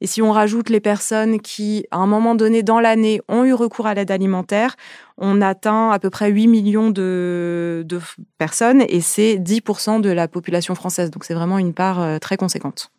Et 0.00 0.06
si 0.06 0.20
on 0.20 0.30
rajoute 0.30 0.68
les 0.68 0.80
personnes 0.80 1.40
qui, 1.40 1.86
à 1.90 1.96
un 1.96 2.06
moment 2.06 2.34
donné 2.34 2.62
dans 2.62 2.80
l'année, 2.80 3.22
ont 3.28 3.44
eu 3.44 3.54
recours 3.54 3.86
à 3.86 3.94
l'aide 3.94 4.10
alimentaire, 4.10 4.76
on 5.16 5.40
atteint 5.40 5.90
à 5.90 5.98
peu 5.98 6.10
près 6.10 6.30
8 6.30 6.48
millions 6.48 6.90
de, 6.90 7.82
de 7.86 8.00
personnes 8.36 8.84
et 8.88 9.00
c'est 9.00 9.36
10% 9.36 10.02
de 10.02 10.10
la 10.10 10.28
population 10.28 10.74
française. 10.74 11.10
Donc 11.10 11.24
c'est 11.24 11.34
vraiment 11.34 11.58
une 11.58 11.72
part 11.72 12.02
euh, 12.02 12.18
très 12.18 12.36
conséquente. 12.36 12.90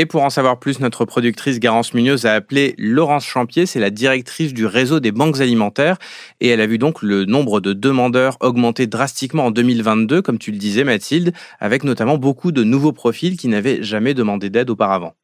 Et 0.00 0.06
pour 0.06 0.22
en 0.22 0.30
savoir 0.30 0.60
plus, 0.60 0.78
notre 0.78 1.04
productrice 1.04 1.58
Garance 1.58 1.92
Munoz 1.92 2.24
a 2.24 2.32
appelé 2.32 2.76
Laurence 2.78 3.26
Champier, 3.26 3.66
c'est 3.66 3.80
la 3.80 3.90
directrice 3.90 4.54
du 4.54 4.64
réseau 4.64 5.00
des 5.00 5.10
banques 5.10 5.40
alimentaires, 5.40 5.98
et 6.40 6.46
elle 6.46 6.60
a 6.60 6.68
vu 6.68 6.78
donc 6.78 7.02
le 7.02 7.24
nombre 7.24 7.60
de 7.60 7.72
demandeurs 7.72 8.36
augmenter 8.40 8.86
drastiquement 8.86 9.46
en 9.46 9.50
2022, 9.50 10.22
comme 10.22 10.38
tu 10.38 10.52
le 10.52 10.58
disais 10.58 10.84
Mathilde, 10.84 11.32
avec 11.58 11.82
notamment 11.82 12.16
beaucoup 12.16 12.52
de 12.52 12.62
nouveaux 12.62 12.92
profils 12.92 13.36
qui 13.36 13.48
n'avaient 13.48 13.82
jamais 13.82 14.14
demandé 14.14 14.50
d'aide 14.50 14.70
auparavant. 14.70 15.14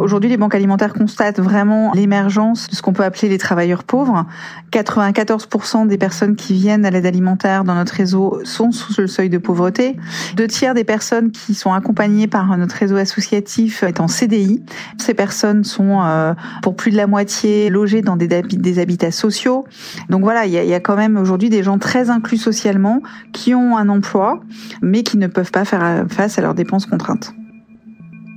Aujourd'hui, 0.00 0.30
les 0.30 0.38
banques 0.38 0.54
alimentaires 0.54 0.94
constatent 0.94 1.40
vraiment 1.40 1.92
l'émergence 1.92 2.68
de 2.68 2.74
ce 2.74 2.80
qu'on 2.80 2.94
peut 2.94 3.04
appeler 3.04 3.28
les 3.28 3.36
travailleurs 3.36 3.84
pauvres. 3.84 4.26
94% 4.72 5.86
des 5.86 5.98
personnes 5.98 6.36
qui 6.36 6.54
viennent 6.54 6.86
à 6.86 6.90
l'aide 6.90 7.04
alimentaire 7.04 7.64
dans 7.64 7.74
notre 7.74 7.92
réseau 7.92 8.40
sont 8.44 8.72
sous 8.72 8.98
le 8.98 9.06
seuil 9.06 9.28
de 9.28 9.36
pauvreté. 9.36 9.96
Deux 10.36 10.46
tiers 10.46 10.72
des 10.72 10.84
personnes 10.84 11.30
qui 11.30 11.54
sont 11.54 11.72
accompagnées 11.72 12.26
par 12.26 12.56
notre 12.56 12.76
réseau 12.76 12.96
associatif 12.96 13.82
est 13.82 14.00
en 14.00 14.08
CDI. 14.08 14.62
Ces 14.98 15.12
personnes 15.12 15.64
sont 15.64 16.00
euh, 16.02 16.32
pour 16.62 16.76
plus 16.76 16.90
de 16.90 16.96
la 16.96 17.06
moitié 17.06 17.68
logées 17.68 18.00
dans 18.00 18.16
des, 18.16 18.78
habitats 18.78 19.10
sociaux. 19.10 19.66
Donc 20.08 20.22
voilà, 20.22 20.46
il 20.46 20.52
y 20.52 20.58
a, 20.58 20.64
y 20.64 20.74
a 20.74 20.80
quand 20.80 20.96
même 20.96 21.18
aujourd'hui 21.18 21.50
des 21.50 21.62
gens 21.62 21.78
très 21.78 22.08
inclus 22.08 22.38
socialement 22.38 23.02
qui 23.32 23.54
ont 23.54 23.76
un 23.76 23.88
emploi, 23.90 24.40
mais 24.80 25.02
qui 25.02 25.18
ne 25.18 25.26
peuvent 25.26 25.50
pas 25.50 25.66
faire 25.66 26.06
face 26.08 26.38
à 26.38 26.42
leurs 26.42 26.54
dépenses 26.54 26.86
contraintes. 26.86 27.34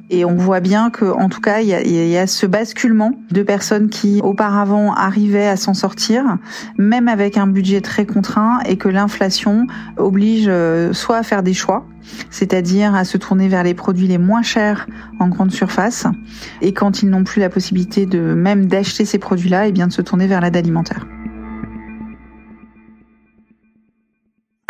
Et 0.09 0.25
on 0.25 0.35
voit 0.35 0.59
bien 0.59 0.89
que, 0.89 1.05
en 1.05 1.29
tout 1.29 1.39
cas, 1.39 1.61
il 1.61 1.67
y 1.67 2.17
a, 2.17 2.27
ce 2.27 2.45
basculement 2.45 3.13
de 3.31 3.41
personnes 3.41 3.89
qui 3.89 4.19
auparavant 4.21 4.93
arrivaient 4.93 5.47
à 5.47 5.55
s'en 5.55 5.73
sortir, 5.73 6.37
même 6.77 7.07
avec 7.07 7.37
un 7.37 7.47
budget 7.47 7.81
très 7.81 8.05
contraint, 8.05 8.59
et 8.65 8.77
que 8.77 8.89
l'inflation 8.89 9.65
oblige 9.97 10.45
euh, 10.47 10.93
soit 10.93 11.17
à 11.17 11.23
faire 11.23 11.41
des 11.41 11.53
choix, 11.53 11.85
c'est-à-dire 12.29 12.93
à 12.95 13.05
se 13.05 13.17
tourner 13.17 13.47
vers 13.47 13.63
les 13.63 13.73
produits 13.73 14.07
les 14.07 14.17
moins 14.17 14.43
chers 14.43 14.87
en 15.19 15.29
grande 15.29 15.51
surface, 15.51 16.05
et 16.61 16.73
quand 16.73 17.01
ils 17.01 17.09
n'ont 17.09 17.23
plus 17.23 17.39
la 17.39 17.49
possibilité 17.49 18.05
de 18.05 18.19
même 18.19 18.65
d'acheter 18.65 19.05
ces 19.05 19.19
produits-là, 19.19 19.65
et 19.65 19.69
eh 19.69 19.71
bien 19.71 19.87
de 19.87 19.93
se 19.93 20.01
tourner 20.01 20.27
vers 20.27 20.41
l'aide 20.41 20.57
alimentaire. 20.57 21.05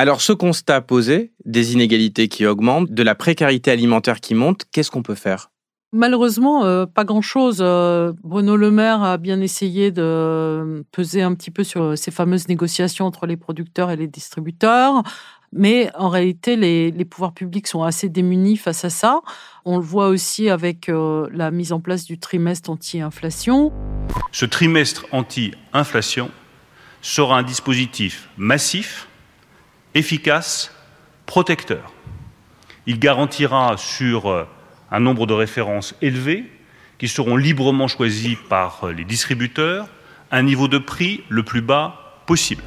Alors 0.03 0.19
ce 0.19 0.33
constat 0.33 0.81
posé, 0.81 1.31
des 1.45 1.72
inégalités 1.72 2.27
qui 2.27 2.45
augmentent, 2.45 2.91
de 2.91 3.03
la 3.03 3.15
précarité 3.15 3.72
alimentaire 3.72 4.19
qui 4.19 4.36
monte, 4.36 4.65
qu'est-ce 4.69 4.91
qu'on 4.91 5.01
peut 5.01 5.15
faire? 5.15 5.50
Malheureusement, 5.93 6.65
euh, 6.65 6.86
pas 6.86 7.05
grand-chose. 7.05 7.60
Euh, 7.62 8.12
Bruno 8.22 8.57
Le 8.57 8.69
Maire 8.69 9.01
a 9.01 9.15
bien 9.15 9.39
essayé 9.39 9.91
de 9.91 10.83
peser 10.91 11.22
un 11.22 11.33
petit 11.36 11.51
peu 11.51 11.63
sur 11.63 11.98
ces 11.98 12.12
fameuses 12.12 12.50
négociations 12.50 13.05
entre 13.05 13.27
les 13.27 13.38
producteurs 13.38 13.91
et 13.91 13.95
les 13.95 14.07
distributeurs. 14.07 15.03
Mais 15.53 15.89
en 15.95 16.10
réalité, 16.10 16.57
les, 16.57 17.05
pouvoirs 17.05 17.33
publics 17.33 17.67
sont 17.67 17.83
assez 17.83 18.09
démunis 18.09 18.57
face 18.57 18.83
à 18.83 18.89
ça. 18.89 19.22
On 19.63 19.77
le 19.77 19.83
voit 19.85 20.09
aussi 20.09 20.50
avec 20.50 20.89
euh, 20.89 21.29
la 21.31 21.50
mise 21.50 21.72
en 21.72 21.79
place 21.79 22.03
du 22.03 22.20
trimestre 22.20 22.70
anti-inflation. 22.70 23.72
Ce 24.33 24.46
trimestre 24.46 25.05
anti-inflation 25.13 26.29
sera 27.01 27.37
un 27.37 27.44
dispositif 27.44 28.27
massif 28.35 29.07
efficace, 29.96 30.72
protecteur. 31.25 31.94
Il 32.86 33.00
garantira 33.00 33.75
sur 33.77 34.29
euh, 34.29 34.48
un 34.92 35.00
nombre 35.00 35.25
de 35.25 35.34
références 35.34 35.96
élevé, 36.01 36.46
qui 36.98 37.08
seront 37.08 37.36
librement 37.36 37.88
choisies 37.88 38.38
par 38.50 38.86
euh, 38.86 38.94
les 38.94 39.06
distributeurs, 39.06 39.88
un 40.32 40.44
niveau 40.44 40.68
de 40.68 40.77
prix 40.77 41.24
le 41.29 41.44
plus 41.44 41.62
bas 41.62 42.22
possible. 42.25 42.64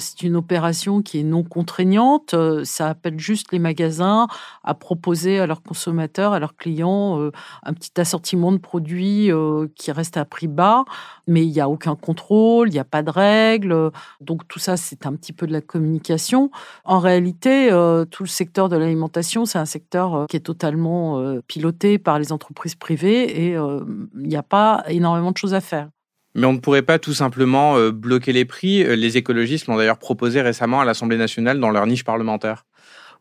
C'est 0.00 0.22
une 0.22 0.34
opération 0.34 1.02
qui 1.02 1.20
est 1.20 1.22
non 1.22 1.44
contraignante. 1.44 2.34
Euh, 2.34 2.64
ça 2.64 2.88
appelle 2.88 3.20
juste 3.20 3.52
les 3.52 3.58
magasins 3.58 4.26
à 4.64 4.74
proposer 4.74 5.38
à 5.38 5.46
leurs 5.46 5.62
consommateurs, 5.62 6.32
à 6.32 6.38
leurs 6.38 6.56
clients, 6.56 7.20
euh, 7.20 7.30
un 7.62 7.72
petit 7.72 7.92
assortiment 8.00 8.50
de 8.50 8.58
produits 8.58 9.30
euh, 9.30 9.68
qui 9.76 9.92
reste 9.92 10.16
à 10.16 10.24
prix 10.24 10.48
bas. 10.48 10.84
Mais 11.28 11.44
il 11.44 11.52
n'y 11.52 11.60
a 11.60 11.68
aucun 11.68 11.94
contrôle, 11.94 12.68
il 12.68 12.72
n'y 12.72 12.78
a 12.78 12.84
pas 12.84 13.02
de 13.02 13.10
règles. 13.10 13.90
Donc 14.20 14.48
tout 14.48 14.58
ça, 14.58 14.76
c'est 14.76 15.06
un 15.06 15.14
petit 15.14 15.32
peu 15.32 15.46
de 15.46 15.52
la 15.52 15.60
communication. 15.60 16.50
En 16.84 16.98
réalité, 16.98 17.68
tout 18.10 18.24
le 18.24 18.28
secteur 18.28 18.68
de 18.68 18.76
l'alimentation, 18.76 19.44
c'est 19.44 19.58
un 19.58 19.64
secteur 19.64 20.26
qui 20.28 20.36
est 20.36 20.40
totalement 20.40 21.22
piloté 21.46 21.98
par 21.98 22.18
les 22.18 22.32
entreprises 22.32 22.74
privées 22.74 23.46
et 23.46 23.52
il 23.52 24.28
n'y 24.28 24.36
a 24.36 24.42
pas 24.42 24.82
énormément 24.88 25.30
de 25.30 25.36
choses 25.36 25.54
à 25.54 25.60
faire. 25.60 25.88
Mais 26.34 26.46
on 26.46 26.52
ne 26.52 26.58
pourrait 26.58 26.82
pas 26.82 26.98
tout 26.98 27.14
simplement 27.14 27.76
euh, 27.76 27.90
bloquer 27.90 28.32
les 28.32 28.44
prix. 28.44 28.84
Euh, 28.84 28.94
les 28.94 29.16
écologistes 29.16 29.66
l'ont 29.66 29.76
d'ailleurs 29.76 29.98
proposé 29.98 30.40
récemment 30.40 30.80
à 30.80 30.84
l'Assemblée 30.84 31.16
nationale 31.16 31.58
dans 31.58 31.70
leur 31.70 31.86
niche 31.86 32.04
parlementaire. 32.04 32.64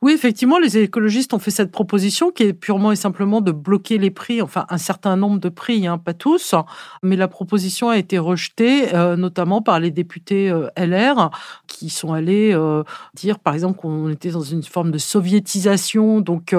Oui, 0.01 0.13
effectivement, 0.13 0.59
les 0.59 0.77
écologistes 0.77 1.33
ont 1.33 1.39
fait 1.39 1.51
cette 1.51 1.73
proposition 1.73 2.31
qui 2.31 2.43
est 2.43 2.53
purement 2.53 2.93
et 2.93 2.95
simplement 2.95 3.41
de 3.41 3.51
bloquer 3.51 3.97
les 3.97 4.11
prix, 4.11 4.41
enfin 4.41 4.65
un 4.69 4.77
certain 4.77 5.17
nombre 5.17 5.39
de 5.39 5.49
prix, 5.49 5.87
hein, 5.87 5.97
pas 5.97 6.13
tous, 6.13 6.55
mais 7.03 7.17
la 7.17 7.27
proposition 7.27 7.89
a 7.89 7.97
été 7.97 8.17
rejetée, 8.17 8.95
euh, 8.95 9.17
notamment 9.17 9.61
par 9.61 9.81
les 9.81 9.91
députés 9.91 10.53
LR, 10.77 11.31
qui 11.79 11.89
sont 11.89 12.13
allés 12.13 12.51
euh, 12.53 12.83
dire, 13.13 13.39
par 13.39 13.53
exemple, 13.53 13.79
qu'on 13.79 14.09
était 14.09 14.31
dans 14.31 14.41
une 14.41 14.63
forme 14.63 14.91
de 14.91 14.97
soviétisation, 14.97 16.19
donc 16.19 16.55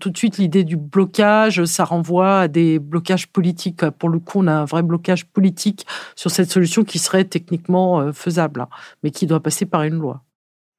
tout 0.00 0.10
de 0.10 0.16
suite 0.16 0.38
l'idée 0.38 0.64
du 0.64 0.76
blocage, 0.76 1.64
ça 1.64 1.84
renvoie 1.84 2.40
à 2.40 2.48
des 2.48 2.78
blocages 2.78 3.28
politiques. 3.28 3.88
Pour 3.90 4.08
le 4.08 4.18
coup, 4.18 4.40
on 4.40 4.46
a 4.46 4.52
un 4.52 4.64
vrai 4.64 4.82
blocage 4.82 5.26
politique 5.26 5.86
sur 6.16 6.30
cette 6.30 6.50
solution 6.50 6.84
qui 6.84 6.98
serait 6.98 7.24
techniquement 7.24 8.12
faisable, 8.12 8.62
hein, 8.62 8.68
mais 9.02 9.10
qui 9.10 9.26
doit 9.26 9.40
passer 9.40 9.66
par 9.66 9.82
une 9.82 9.94
loi. 9.94 10.22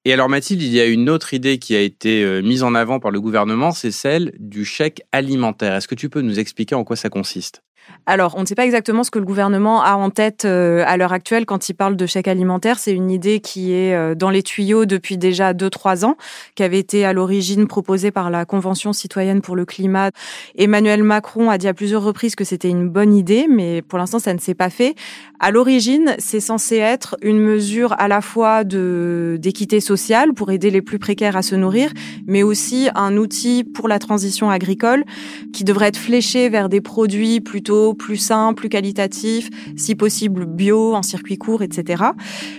Et 0.08 0.14
alors 0.14 0.30
Mathilde, 0.30 0.62
il 0.62 0.72
y 0.72 0.80
a 0.80 0.86
une 0.86 1.10
autre 1.10 1.34
idée 1.34 1.58
qui 1.58 1.76
a 1.76 1.82
été 1.82 2.24
euh, 2.24 2.44
mise 2.44 2.62
en 2.62 2.76
avant 2.76 3.00
par 3.00 3.10
le 3.10 3.20
gouvernement, 3.20 3.72
c'est 3.72 3.90
celle 3.90 4.34
du 4.38 4.64
chèque 4.64 5.02
alimentaire. 5.12 5.74
Est-ce 5.74 5.88
que 5.88 5.96
tu 5.96 6.10
peux 6.10 6.22
nous 6.22 6.38
expliquer 6.38 6.76
en 6.76 6.84
quoi 6.84 6.96
ça 6.96 7.10
consiste? 7.10 7.64
Alors, 8.08 8.36
on 8.38 8.42
ne 8.42 8.46
sait 8.46 8.56
pas 8.56 8.66
exactement 8.66 9.04
ce 9.04 9.10
que 9.10 9.18
le 9.18 9.26
gouvernement 9.26 9.82
a 9.82 9.96
en 9.96 10.12
tête 10.12 10.46
euh, 10.46 10.84
à 10.86 10.96
l'heure 10.96 11.12
actuelle 11.12 11.48
quand 11.48 11.70
il 11.70 11.74
parle 11.74 11.96
de 11.96 12.06
chèque 12.06 12.28
alimentaire. 12.28 12.78
C'est 12.78 12.94
une 12.94 13.10
idée 13.10 13.40
qui 13.40 13.74
est 13.74 13.96
euh, 13.96 14.14
dans 14.14 14.30
les 14.30 14.44
tuyaux 14.44 14.86
depuis 14.86 15.18
déjà 15.18 15.54
2-3 15.54 16.06
ans, 16.06 16.16
qui 16.54 16.62
avait 16.62 16.78
été 16.78 17.04
à 17.04 17.14
l'origine 17.14 17.66
proposée 17.66 18.12
par 18.12 18.30
la 18.30 18.46
Convention 18.46 18.94
citoyenne 18.94 19.42
pour 19.42 19.56
le 19.56 19.66
climat. 19.66 20.12
Emmanuel 20.56 21.02
Macron 21.02 21.50
a 21.50 21.58
dit 21.58 21.68
à 21.68 21.74
plusieurs 21.74 22.04
reprises 22.04 22.36
que 22.36 22.44
c'était 22.44 22.70
une 22.70 22.90
bonne 22.90 23.16
idée, 23.16 23.48
mais 23.50 23.82
pour 23.82 23.98
l'instant, 23.98 24.20
ça 24.20 24.36
ne 24.36 24.40
s'est 24.40 24.54
pas 24.54 24.70
fait. 24.70 24.94
À 25.40 25.50
l'origine, 25.50 26.16
c'est 26.20 26.40
censé 26.40 26.78
être 26.78 27.18
une 27.24 27.40
mesure 27.40 27.96
à 27.98 28.08
la 28.08 28.22
fois 28.22 28.64
d'équité 28.64 29.80
sociale 29.80 30.34
pour 30.34 30.52
aider 30.52 30.70
les 30.70 30.84
plus 30.84 31.00
précaires 31.00 31.36
à 31.36 31.42
se 31.42 31.56
nourrir, 31.56 31.92
mais 32.28 32.44
aussi 32.44 32.88
un 32.94 33.18
outil 33.18 33.64
pour 33.64 33.88
la 33.88 33.98
transition 33.98 34.52
agricole 34.52 35.04
qui 35.54 35.64
devrait 35.64 35.88
être 35.88 35.98
fléché 35.98 36.50
vers 36.50 36.70
des 36.70 36.82
produits 36.82 37.42
plutôt 37.42 37.75
plus 37.98 38.18
sain, 38.18 38.54
plus 38.54 38.70
qualitatif, 38.70 39.50
si 39.76 39.96
possible 39.96 40.46
bio, 40.46 40.96
en 40.96 41.04
circuit 41.04 41.38
court, 41.38 41.62
etc. 41.62 42.04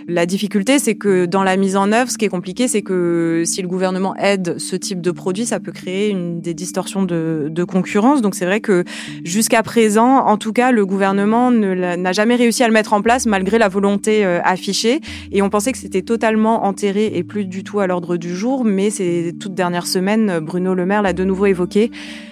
La 0.09 0.26
difficulté, 0.26 0.79
c'est 0.79 0.94
que 0.94 1.26
dans 1.26 1.42
la 1.42 1.57
mise 1.57 1.76
en 1.76 1.92
œuvre, 1.92 2.11
ce 2.11 2.18
qui 2.18 2.24
est 2.24 2.31
compliqué, 2.31 2.68
c'est 2.68 2.83
que 2.83 3.42
si 3.44 3.62
le 3.62 3.68
gouvernement 3.68 4.14
aide 4.16 4.59
ce 4.59 4.76
type 4.76 5.00
de 5.00 5.11
produit, 5.11 5.46
ça 5.46 5.61
peut 5.61 5.72
créer 5.72 6.14
des 6.14 6.55
distorsions 6.55 7.02
de, 7.02 7.48
de 7.50 7.64
concurrence. 7.64 8.22
Donc 8.22 8.35
c'est 8.35 8.46
vrai 8.46 8.61
que 8.61 8.85
jusqu'à 9.24 9.62
présent, 9.62 10.18
en 10.26 10.37
tout 10.37 10.52
cas, 10.52 10.70
le 10.70 10.87
gouvernement 10.87 11.50
n'a 11.50 12.12
jamais 12.12 12.37
réussi 12.37 12.62
à 12.62 12.68
le 12.68 12.72
mettre 12.72 12.92
en 12.92 13.02
place 13.02 13.26
malgré 13.26 13.59
la 13.59 13.68
volonté 13.68 14.24
euh, 14.24 14.40
affichée. 14.44 15.00
Et 15.33 15.42
on 15.42 15.50
pensait 15.50 15.72
que 15.72 15.79
c'était 15.79 16.02
totalement 16.02 16.64
enterré 16.64 17.12
et 17.14 17.24
plus 17.24 17.46
du 17.46 17.64
tout 17.64 17.81
à 17.81 17.87
l'ordre 17.87 18.16
du 18.16 18.35
jour. 18.35 18.64
Mais 18.64 18.90
ces 18.90 19.35
toutes 19.38 19.55
dernières 19.55 19.87
semaines, 19.87 20.40
Bruno 20.40 20.74
Le 20.74 20.87
Maire 20.87 21.02
l'a 21.02 21.12
de 21.12 21.24
nouveau 21.24 21.46
évoqué, 21.46 21.90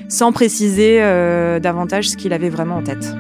sans 0.09 0.33
préciser 0.33 1.03
euh, 1.03 1.61
davantage 1.61 2.11
ce 2.11 2.17
qu'il 2.17 2.33
avait 2.33 2.51
vraiment 2.51 2.77
en 2.77 2.83
tête. 2.83 3.15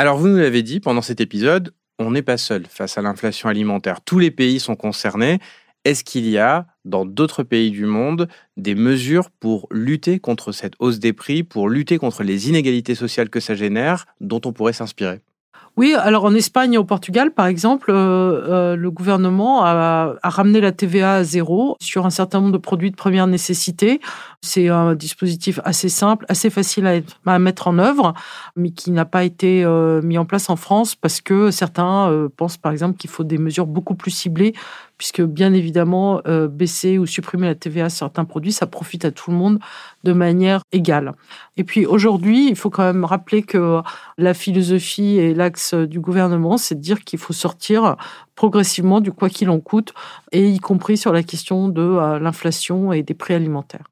Alors 0.00 0.16
vous 0.16 0.28
nous 0.28 0.36
l'avez 0.36 0.62
dit 0.62 0.78
pendant 0.78 1.02
cet 1.02 1.20
épisode, 1.20 1.74
on 1.98 2.12
n'est 2.12 2.22
pas 2.22 2.36
seul 2.36 2.66
face 2.68 2.96
à 2.98 3.02
l'inflation 3.02 3.48
alimentaire. 3.48 4.00
Tous 4.00 4.20
les 4.20 4.30
pays 4.30 4.60
sont 4.60 4.76
concernés. 4.76 5.40
Est-ce 5.84 6.04
qu'il 6.04 6.28
y 6.28 6.38
a, 6.38 6.66
dans 6.84 7.04
d'autres 7.04 7.42
pays 7.42 7.70
du 7.70 7.86
monde, 7.86 8.28
des 8.56 8.74
mesures 8.74 9.30
pour 9.30 9.66
lutter 9.72 10.20
contre 10.20 10.52
cette 10.52 10.74
hausse 10.78 10.98
des 10.98 11.12
prix, 11.12 11.42
pour 11.42 11.68
lutter 11.68 11.98
contre 11.98 12.22
les 12.22 12.48
inégalités 12.48 12.94
sociales 12.94 13.30
que 13.30 13.40
ça 13.40 13.54
génère, 13.54 14.06
dont 14.20 14.40
on 14.44 14.52
pourrait 14.52 14.72
s'inspirer? 14.72 15.20
Oui, 15.78 15.94
alors 15.94 16.24
en 16.24 16.34
Espagne 16.34 16.72
et 16.74 16.76
au 16.76 16.82
Portugal, 16.82 17.30
par 17.30 17.46
exemple, 17.46 17.92
euh, 17.92 17.94
euh, 18.48 18.74
le 18.74 18.90
gouvernement 18.90 19.64
a, 19.64 20.16
ramené 20.24 20.60
la 20.60 20.72
TVA 20.72 21.14
à 21.14 21.22
zéro 21.22 21.76
sur 21.80 22.04
un 22.04 22.10
certain 22.10 22.40
nombre 22.40 22.52
de 22.52 22.58
produits 22.58 22.90
de 22.90 22.96
première 22.96 23.28
nécessité. 23.28 24.00
C'est 24.40 24.66
un 24.70 24.96
dispositif 24.96 25.60
assez 25.62 25.88
simple, 25.88 26.26
assez 26.28 26.50
facile 26.50 27.04
à, 27.24 27.38
mettre 27.38 27.68
en 27.68 27.78
œuvre, 27.78 28.12
mais 28.56 28.70
qui 28.70 28.90
n'a 28.90 29.04
pas 29.04 29.22
été 29.22 29.62
euh, 29.62 30.02
mis 30.02 30.18
en 30.18 30.24
place 30.24 30.50
en 30.50 30.56
France 30.56 30.96
parce 30.96 31.20
que 31.20 31.52
certains 31.52 32.28
pensent, 32.36 32.56
par 32.56 32.72
exemple, 32.72 32.96
qu'il 32.96 33.08
faut 33.08 33.22
des 33.22 33.38
mesures 33.38 33.68
beaucoup 33.68 33.94
plus 33.94 34.10
ciblées 34.10 34.54
puisque 34.98 35.22
bien 35.22 35.54
évidemment, 35.54 36.20
euh, 36.26 36.48
baisser 36.48 36.98
ou 36.98 37.06
supprimer 37.06 37.46
la 37.46 37.54
TVA 37.54 37.88
sur 37.88 37.98
certains 37.98 38.24
produits, 38.24 38.52
ça 38.52 38.66
profite 38.66 39.04
à 39.04 39.12
tout 39.12 39.30
le 39.30 39.36
monde 39.36 39.60
de 40.02 40.12
manière 40.12 40.62
égale. 40.72 41.14
Et 41.56 41.62
puis 41.62 41.86
aujourd'hui, 41.86 42.48
il 42.48 42.56
faut 42.56 42.68
quand 42.68 42.82
même 42.82 43.04
rappeler 43.04 43.42
que 43.42 43.80
la 44.18 44.34
philosophie 44.34 45.18
et 45.18 45.34
l'axe 45.34 45.72
du 45.74 46.00
gouvernement, 46.00 46.58
c'est 46.58 46.74
de 46.74 46.80
dire 46.80 47.04
qu'il 47.04 47.20
faut 47.20 47.32
sortir 47.32 47.96
progressivement 48.34 49.00
du 49.00 49.12
quoi 49.12 49.28
qu'il 49.30 49.50
en 49.50 49.60
coûte, 49.60 49.94
et 50.32 50.48
y 50.48 50.58
compris 50.58 50.96
sur 50.96 51.12
la 51.12 51.22
question 51.22 51.68
de 51.68 51.82
euh, 51.82 52.18
l'inflation 52.18 52.92
et 52.92 53.02
des 53.02 53.14
prix 53.14 53.34
alimentaires. 53.34 53.86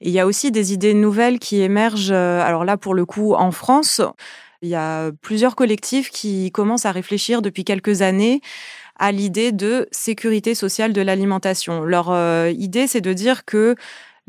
il 0.00 0.10
y 0.10 0.20
a 0.20 0.26
aussi 0.26 0.50
des 0.52 0.72
idées 0.72 0.94
nouvelles 0.94 1.38
qui 1.40 1.60
émergent, 1.60 2.12
euh, 2.12 2.40
alors 2.40 2.64
là 2.64 2.76
pour 2.76 2.94
le 2.94 3.04
coup 3.04 3.34
en 3.34 3.50
France, 3.50 4.00
il 4.62 4.68
y 4.68 4.74
a 4.74 5.12
plusieurs 5.20 5.54
collectifs 5.54 6.10
qui 6.10 6.50
commencent 6.50 6.86
à 6.86 6.92
réfléchir 6.92 7.42
depuis 7.42 7.64
quelques 7.64 8.02
années 8.02 8.40
à 8.98 9.12
l'idée 9.12 9.52
de 9.52 9.88
sécurité 9.92 10.54
sociale 10.54 10.92
de 10.92 11.00
l'alimentation. 11.00 11.84
Leur 11.84 12.10
euh, 12.10 12.50
idée, 12.50 12.86
c'est 12.86 13.00
de 13.00 13.12
dire 13.12 13.44
que 13.44 13.76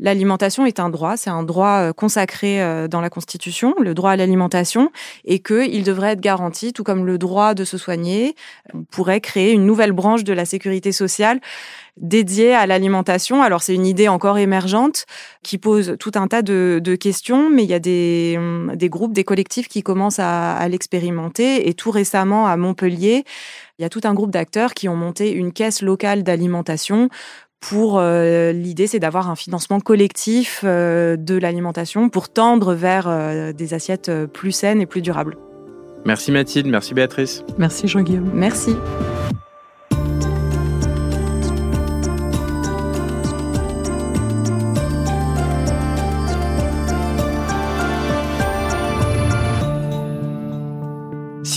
l'alimentation 0.00 0.66
est 0.66 0.80
un 0.80 0.90
droit, 0.90 1.16
c'est 1.16 1.30
un 1.30 1.42
droit 1.42 1.80
euh, 1.80 1.92
consacré 1.92 2.62
euh, 2.62 2.88
dans 2.88 3.00
la 3.00 3.10
Constitution, 3.10 3.74
le 3.80 3.94
droit 3.94 4.12
à 4.12 4.16
l'alimentation, 4.16 4.90
et 5.24 5.40
qu'il 5.40 5.82
devrait 5.82 6.12
être 6.12 6.20
garanti, 6.20 6.72
tout 6.72 6.84
comme 6.84 7.06
le 7.06 7.18
droit 7.18 7.54
de 7.54 7.64
se 7.64 7.78
soigner. 7.78 8.34
On 8.74 8.84
pourrait 8.84 9.20
créer 9.20 9.52
une 9.52 9.66
nouvelle 9.66 9.92
branche 9.92 10.24
de 10.24 10.32
la 10.32 10.44
sécurité 10.44 10.92
sociale 10.92 11.40
dédiée 11.96 12.54
à 12.54 12.66
l'alimentation. 12.66 13.42
Alors 13.42 13.62
c'est 13.62 13.74
une 13.74 13.86
idée 13.86 14.06
encore 14.06 14.38
émergente 14.38 15.04
qui 15.42 15.58
pose 15.58 15.96
tout 15.98 16.12
un 16.14 16.28
tas 16.28 16.42
de, 16.42 16.96
questions, 16.98 17.50
mais 17.50 17.64
il 17.64 17.70
y 17.70 17.74
a 17.74 17.80
des, 17.80 18.36
hum, 18.38 18.72
groupes, 18.82 19.12
des 19.12 19.24
collectifs 19.24 19.68
qui 19.68 19.82
commencent 19.82 20.20
à 20.20 20.68
l'expérimenter. 20.68 21.68
Et 21.68 21.74
tout 21.74 21.90
récemment 21.90 22.46
à 22.46 22.56
Montpellier, 22.56 23.24
il 23.78 23.82
y 23.82 23.84
a 23.84 23.88
tout 23.88 24.00
un 24.04 24.14
groupe 24.14 24.32
d'acteurs 24.32 24.74
qui 24.74 24.88
ont 24.88 24.96
monté 24.96 25.30
une 25.30 25.52
caisse 25.52 25.82
locale 25.82 26.24
d'alimentation 26.24 27.08
pour 27.60 27.98
euh, 27.98 28.52
l'idée, 28.52 28.86
c'est 28.86 29.00
d'avoir 29.00 29.28
un 29.30 29.36
financement 29.36 29.80
collectif 29.80 30.60
euh, 30.64 31.16
de 31.16 31.36
l'alimentation 31.36 32.08
pour 32.08 32.28
tendre 32.28 32.74
vers 32.74 33.06
euh, 33.08 33.52
des 33.52 33.74
assiettes 33.74 34.10
plus 34.32 34.52
saines 34.52 34.80
et 34.80 34.86
plus 34.86 35.02
durables. 35.02 35.36
Merci 36.04 36.30
Mathilde, 36.30 36.68
merci 36.68 36.94
Béatrice. 36.94 37.44
Merci 37.58 37.88
Jean-Guillaume. 37.88 38.30
Merci. 38.32 38.76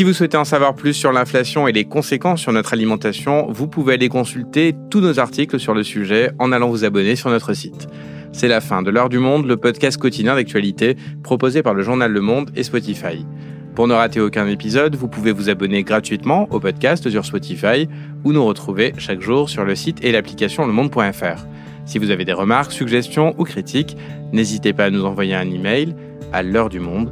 Si 0.01 0.05
vous 0.05 0.13
souhaitez 0.13 0.37
en 0.37 0.45
savoir 0.45 0.73
plus 0.73 0.95
sur 0.95 1.11
l'inflation 1.11 1.67
et 1.67 1.71
les 1.71 1.85
conséquences 1.85 2.41
sur 2.41 2.51
notre 2.51 2.73
alimentation, 2.73 3.45
vous 3.51 3.67
pouvez 3.67 3.93
aller 3.93 4.09
consulter 4.09 4.73
tous 4.89 4.99
nos 4.99 5.19
articles 5.19 5.59
sur 5.59 5.75
le 5.75 5.83
sujet 5.83 6.31
en 6.39 6.51
allant 6.51 6.69
vous 6.71 6.85
abonner 6.85 7.15
sur 7.15 7.29
notre 7.29 7.53
site. 7.53 7.87
C'est 8.31 8.47
la 8.47 8.61
fin 8.61 8.81
de 8.81 8.89
l'heure 8.89 9.09
du 9.09 9.19
monde, 9.19 9.45
le 9.45 9.57
podcast 9.57 9.99
quotidien 9.99 10.33
d'actualité 10.33 10.97
proposé 11.21 11.61
par 11.61 11.75
le 11.75 11.83
journal 11.83 12.11
Le 12.11 12.19
Monde 12.19 12.49
et 12.55 12.63
Spotify. 12.63 13.27
Pour 13.75 13.87
ne 13.87 13.93
rater 13.93 14.19
aucun 14.19 14.47
épisode, 14.47 14.95
vous 14.95 15.07
pouvez 15.07 15.31
vous 15.31 15.51
abonner 15.51 15.83
gratuitement 15.83 16.47
au 16.49 16.59
podcast 16.59 17.07
sur 17.07 17.23
Spotify 17.23 17.87
ou 18.23 18.33
nous 18.33 18.43
retrouver 18.43 18.93
chaque 18.97 19.21
jour 19.21 19.51
sur 19.51 19.65
le 19.65 19.75
site 19.75 20.03
et 20.03 20.11
l'application 20.11 20.65
lemonde.fr. 20.65 21.45
Si 21.85 21.99
vous 21.99 22.09
avez 22.09 22.25
des 22.25 22.33
remarques, 22.33 22.71
suggestions 22.71 23.35
ou 23.37 23.43
critiques, 23.43 23.95
n'hésitez 24.33 24.73
pas 24.73 24.85
à 24.85 24.89
nous 24.89 25.05
envoyer 25.05 25.35
un 25.35 25.47
email 25.51 25.95
à 26.33 26.41
l'heure 26.41 26.69
du 26.69 26.79
monde 26.79 27.11